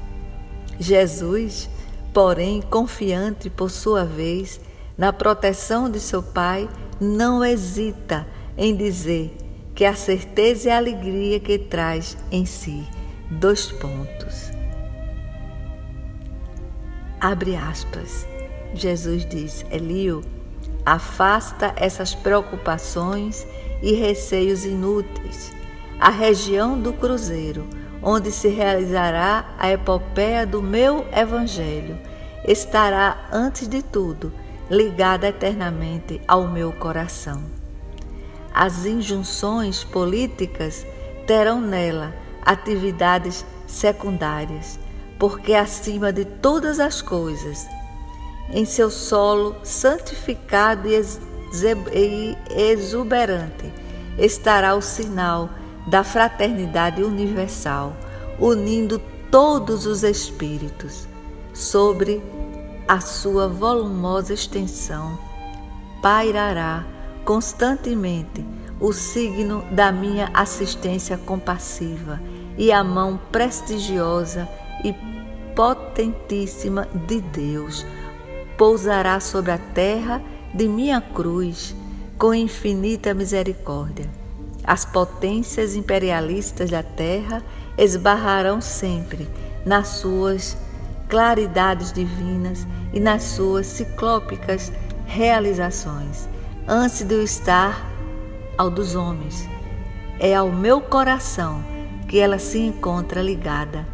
Jesus, 0.78 1.68
porém, 2.12 2.60
confiante 2.62 3.48
por 3.48 3.70
sua 3.70 4.04
vez 4.04 4.60
na 4.96 5.12
proteção 5.12 5.90
de 5.90 6.00
seu 6.00 6.22
Pai, 6.22 6.68
não 7.00 7.44
hesita 7.44 8.26
em 8.56 8.74
dizer 8.74 9.36
que 9.74 9.84
a 9.84 9.94
certeza 9.94 10.68
e 10.68 10.72
a 10.72 10.76
alegria 10.76 11.40
que 11.40 11.58
traz 11.58 12.16
em 12.30 12.46
si 12.46 12.86
Dois 13.30 13.72
pontos. 13.72 14.50
Abre 17.20 17.56
aspas. 17.56 18.26
Jesus 18.74 19.24
diz: 19.24 19.64
Elio, 19.70 20.22
afasta 20.84 21.72
essas 21.76 22.14
preocupações 22.14 23.46
e 23.82 23.92
receios 23.92 24.64
inúteis. 24.64 25.52
A 25.98 26.10
região 26.10 26.78
do 26.78 26.92
Cruzeiro, 26.92 27.66
onde 28.02 28.30
se 28.30 28.48
realizará 28.48 29.54
a 29.58 29.70
epopeia 29.70 30.46
do 30.46 30.60
meu 30.60 31.06
Evangelho, 31.12 31.98
estará, 32.46 33.28
antes 33.32 33.66
de 33.66 33.82
tudo, 33.82 34.32
ligada 34.70 35.28
eternamente 35.28 36.20
ao 36.26 36.48
meu 36.48 36.72
coração. 36.72 37.42
As 38.52 38.84
injunções 38.84 39.82
políticas 39.82 40.86
terão 41.26 41.60
nela 41.60 42.14
atividades 42.44 43.44
secundárias, 43.66 44.78
porque 45.18 45.54
acima 45.54 46.12
de 46.12 46.24
todas 46.24 46.78
as 46.78 47.00
coisas, 47.00 47.66
em 48.50 48.64
seu 48.64 48.90
solo 48.90 49.56
santificado 49.62 50.88
e 50.88 52.36
exuberante, 52.50 53.72
estará 54.18 54.74
o 54.74 54.82
sinal 54.82 55.50
da 55.86 56.02
fraternidade 56.02 57.02
universal, 57.02 57.94
unindo 58.38 59.00
todos 59.30 59.86
os 59.86 60.02
espíritos 60.02 61.06
sobre 61.52 62.22
a 62.86 63.00
sua 63.00 63.48
volumosa 63.48 64.34
extensão, 64.34 65.18
pairará 66.02 66.84
constantemente 67.24 68.44
o 68.80 68.92
signo 68.92 69.64
da 69.70 69.90
minha 69.90 70.30
assistência 70.34 71.16
compassiva 71.16 72.20
e 72.58 72.70
a 72.70 72.84
mão 72.84 73.18
prestigiosa 73.32 74.48
e 74.84 74.94
potentíssima 75.54 76.86
de 77.06 77.20
Deus 77.20 77.86
pousará 78.56 79.20
sobre 79.20 79.52
a 79.52 79.58
terra 79.58 80.22
de 80.52 80.68
minha 80.68 81.00
cruz 81.00 81.74
com 82.18 82.34
infinita 82.34 83.12
misericórdia. 83.12 84.08
As 84.62 84.84
potências 84.84 85.74
imperialistas 85.74 86.70
da 86.70 86.82
terra 86.82 87.42
esbarrarão 87.76 88.60
sempre 88.60 89.28
nas 89.66 89.88
suas 89.88 90.56
claridades 91.08 91.92
divinas 91.92 92.66
e 92.92 93.00
nas 93.00 93.22
suas 93.22 93.66
ciclópicas 93.66 94.72
realizações, 95.06 96.28
antes 96.66 97.02
de 97.02 97.14
eu 97.14 97.22
estar 97.22 97.90
ao 98.56 98.70
dos 98.70 98.94
homens. 98.94 99.48
É 100.18 100.34
ao 100.34 100.50
meu 100.50 100.80
coração 100.80 101.62
que 102.08 102.18
ela 102.18 102.38
se 102.38 102.58
encontra 102.58 103.20
ligada 103.20 103.86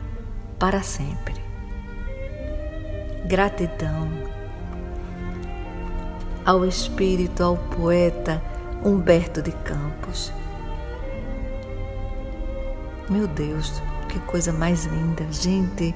para 0.59 0.83
sempre. 0.83 1.35
Gratidão 3.27 4.20
ao 6.51 6.65
espírito, 6.65 7.45
ao 7.45 7.57
poeta 7.57 8.43
Humberto 8.85 9.41
de 9.41 9.53
Campos. 9.53 10.33
Meu 13.09 13.29
Deus, 13.29 13.81
que 14.09 14.19
coisa 14.21 14.53
mais 14.53 14.85
linda, 14.85 15.25
gente. 15.31 15.95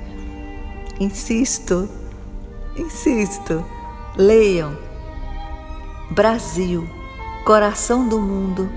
Insisto, 1.01 1.89
insisto, 2.77 3.65
leiam. 4.17 4.79
Brasil, 6.13 6.89
coração 7.45 8.09
do 8.09 8.21
mundo, 8.21 8.71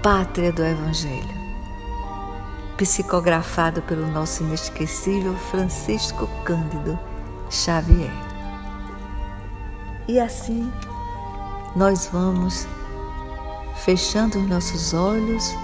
pátria 0.00 0.52
do 0.52 0.62
Evangelho 0.62 1.44
psicografado 2.76 3.80
pelo 3.82 4.04
nosso 4.08 4.42
inesquecível 4.42 5.36
Francisco 5.36 6.28
Cândido 6.44 6.98
Xavier. 7.48 8.23
E 10.06 10.20
assim 10.20 10.70
nós 11.74 12.08
vamos 12.12 12.66
fechando 13.76 14.38
os 14.38 14.48
nossos 14.48 14.94
olhos 14.94 15.54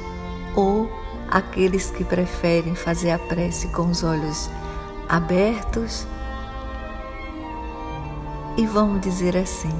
ou 0.56 0.90
aqueles 1.30 1.90
que 1.90 2.04
preferem 2.04 2.74
fazer 2.74 3.10
a 3.10 3.18
prece 3.18 3.68
com 3.68 3.90
os 3.90 4.02
olhos 4.02 4.50
abertos 5.08 6.06
e 8.56 8.66
vamos 8.66 9.00
dizer 9.00 9.36
assim: 9.36 9.74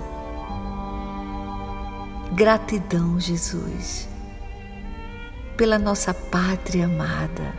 Gratidão, 2.32 3.18
Jesus 3.18 4.10
pela 5.60 5.78
nossa 5.78 6.14
pátria 6.14 6.86
amada, 6.86 7.54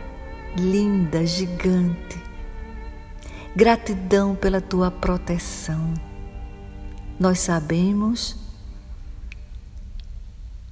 linda, 0.56 1.24
gigante. 1.24 2.20
Gratidão 3.54 4.34
pela 4.34 4.60
tua 4.60 4.90
proteção. 4.90 5.94
Nós 7.22 7.38
sabemos 7.38 8.34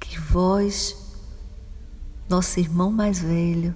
que 0.00 0.18
vós, 0.18 0.96
nosso 2.28 2.58
irmão 2.58 2.90
mais 2.90 3.20
velho, 3.20 3.72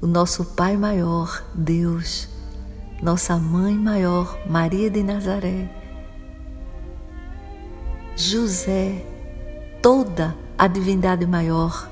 o 0.00 0.06
nosso 0.06 0.42
Pai 0.42 0.74
maior, 0.74 1.44
Deus, 1.54 2.30
nossa 3.02 3.36
Mãe 3.36 3.74
maior, 3.74 4.38
Maria 4.48 4.88
de 4.88 5.02
Nazaré, 5.02 5.68
José, 8.16 9.04
toda 9.82 10.34
a 10.56 10.66
divindade 10.66 11.26
maior, 11.26 11.90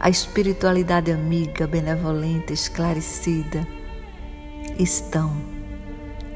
a 0.00 0.08
espiritualidade 0.08 1.12
amiga, 1.12 1.66
benevolente, 1.66 2.50
esclarecida, 2.50 3.68
estão 4.78 5.36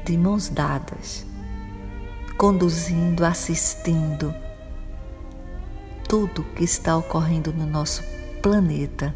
de 0.05 0.15
mãos 0.15 0.47
dadas, 0.47 1.25
conduzindo, 2.41 3.23
assistindo 3.23 4.33
tudo 6.09 6.43
que 6.55 6.63
está 6.63 6.97
ocorrendo 6.97 7.53
no 7.53 7.67
nosso 7.67 8.03
planeta, 8.41 9.13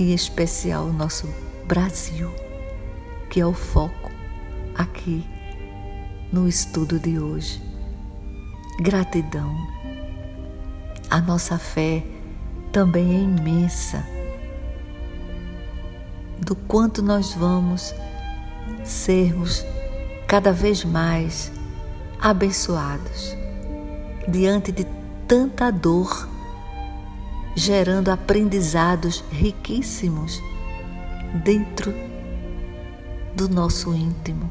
em 0.00 0.12
especial 0.12 0.86
o 0.86 0.92
nosso 0.92 1.32
Brasil, 1.68 2.28
que 3.30 3.38
é 3.40 3.46
o 3.46 3.52
foco 3.52 4.10
aqui 4.74 5.24
no 6.32 6.48
estudo 6.48 6.98
de 6.98 7.20
hoje. 7.20 7.62
Gratidão. 8.80 9.54
A 11.08 11.20
nossa 11.20 11.56
fé 11.56 12.04
também 12.72 13.14
é 13.14 13.20
imensa 13.20 14.04
do 16.40 16.56
quanto 16.56 17.00
nós 17.00 17.32
vamos 17.32 17.94
sermos 18.82 19.64
cada 20.26 20.52
vez 20.52 20.84
mais 20.84 21.52
abençoados 22.24 23.36
diante 24.26 24.72
de 24.72 24.86
tanta 25.28 25.70
dor, 25.70 26.26
gerando 27.54 28.08
aprendizados 28.08 29.22
riquíssimos 29.30 30.40
dentro 31.44 31.92
do 33.36 33.46
nosso 33.46 33.94
íntimo. 33.94 34.50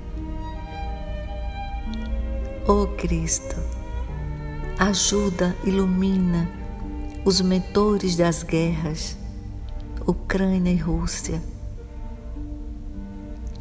Oh 2.67 2.85
Cristo, 2.95 3.55
ajuda, 4.77 5.57
ilumina 5.63 6.47
os 7.25 7.41
mentores 7.41 8.15
das 8.15 8.43
guerras, 8.43 9.17
Ucrânia 10.05 10.71
e 10.71 10.77
Rússia, 10.77 11.41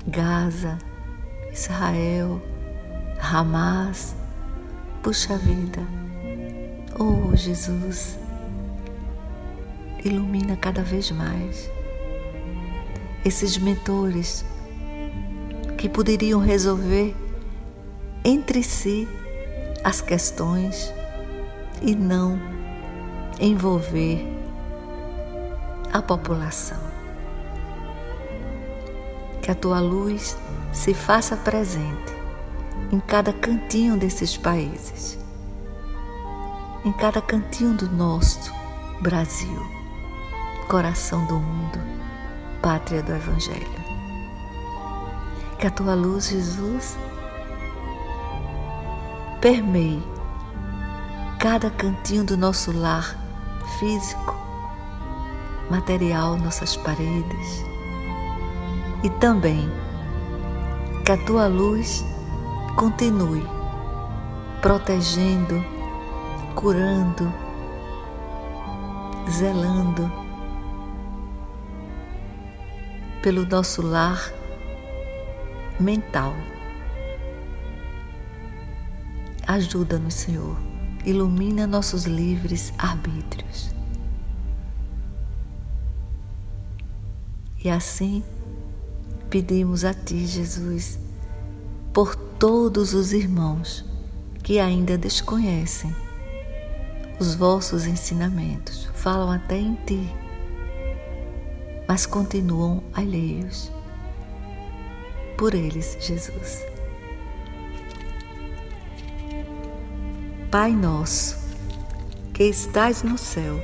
Gaza, 0.07 0.77
Israel, 1.51 2.52
Hamas, 3.25 4.17
puxa 5.01 5.39
vida. 5.39 5.81
Oh 6.99 7.35
Jesus, 7.35 8.19
ilumina 10.05 10.57
cada 10.57 10.83
vez 10.83 11.11
mais 11.13 11.71
esses 13.25 13.57
mentores 13.57 14.45
que 15.79 15.89
poderiam 15.89 16.41
resolver 16.41 17.15
entre 18.25 18.63
si 18.63 19.09
as 19.85 20.01
questões 20.01 20.93
e 21.81 21.95
não 21.95 22.39
envolver 23.41 24.27
a 25.93 26.03
população. 26.03 26.81
Que 29.41 29.53
a 29.53 29.55
tua 29.55 29.81
luz 29.81 30.37
se 30.73 30.93
faça 30.93 31.37
presente 31.37 32.12
em 32.93 33.01
cada 33.01 33.33
cantinho 33.33 33.97
desses 33.97 34.37
países, 34.37 35.19
em 36.85 36.93
cada 36.93 37.23
cantinho 37.23 37.73
do 37.73 37.89
nosso 37.89 38.53
Brasil, 39.01 39.67
coração 40.69 41.25
do 41.25 41.37
mundo, 41.37 41.79
pátria 42.61 43.03
do 43.03 43.15
Evangelho. 43.15 43.83
Que 45.59 45.67
a 45.69 45.71
tua 45.71 45.95
luz, 45.95 46.29
Jesus, 46.29 46.99
permeie 49.41 50.03
cada 51.39 51.71
cantinho 51.71 52.25
do 52.25 52.37
nosso 52.37 52.73
lar 52.73 53.17
físico, 53.79 54.37
material, 55.71 56.37
nossas 56.37 56.77
paredes. 56.77 57.65
E 59.03 59.09
também 59.19 59.67
que 61.07 61.13
a 61.13 61.17
tua 61.17 61.47
luz 61.47 62.05
continue 62.77 63.43
protegendo, 64.61 65.65
curando, 66.55 67.33
zelando 69.31 70.11
pelo 73.23 73.47
nosso 73.47 73.83
lar 73.83 74.33
mental. 75.79 76.35
Ajuda-nos, 79.47 80.15
Senhor. 80.15 80.57
Ilumina 81.05 81.67
nossos 81.67 82.05
livres 82.05 82.73
arbítrios. 82.79 83.75
E 87.65 87.69
assim 87.71 88.25
pedimos 89.29 89.85
a 89.85 89.95
Ti, 89.95 90.27
Jesus, 90.27 90.99
por 91.93 92.17
todos 92.43 92.93
os 92.93 93.13
irmãos 93.13 93.85
que 94.43 94.59
ainda 94.59 94.99
desconhecem 94.99 95.95
os 97.21 97.37
vossos 97.37 97.87
ensinamentos, 97.87 98.91
falam 98.95 99.31
até 99.31 99.57
em 99.57 99.77
Ti, 99.87 100.13
mas 101.87 102.05
continuam 102.05 102.83
alheios. 102.93 103.71
Por 105.39 105.55
eles, 105.55 105.97
Jesus. 106.01 106.67
Pai 110.51 110.73
nosso, 110.73 111.39
que 112.35 112.43
estais 112.43 113.05
no 113.05 113.17
céu, 113.17 113.63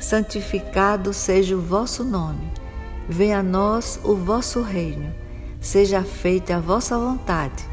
santificado 0.00 1.12
seja 1.12 1.54
o 1.56 1.62
vosso 1.62 2.02
nome. 2.02 2.50
Venha 3.08 3.38
a 3.38 3.42
nós 3.44 4.00
o 4.02 4.16
vosso 4.16 4.62
reino. 4.62 5.14
Seja 5.60 6.02
feita 6.02 6.56
a 6.56 6.60
vossa 6.60 6.98
vontade, 6.98 7.72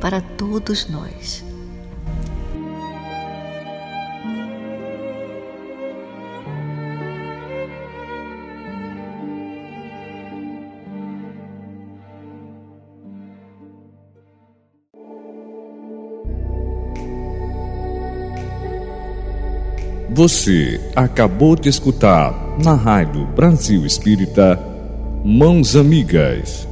para 0.00 0.20
todos 0.20 0.88
nós. 0.88 1.44
Você 20.18 20.80
acabou 20.96 21.54
de 21.54 21.68
escutar 21.68 22.34
na 22.64 22.74
Rádio 22.74 23.24
Brasil 23.36 23.86
Espírita 23.86 24.58
Mãos 25.24 25.76
Amigas 25.76 26.66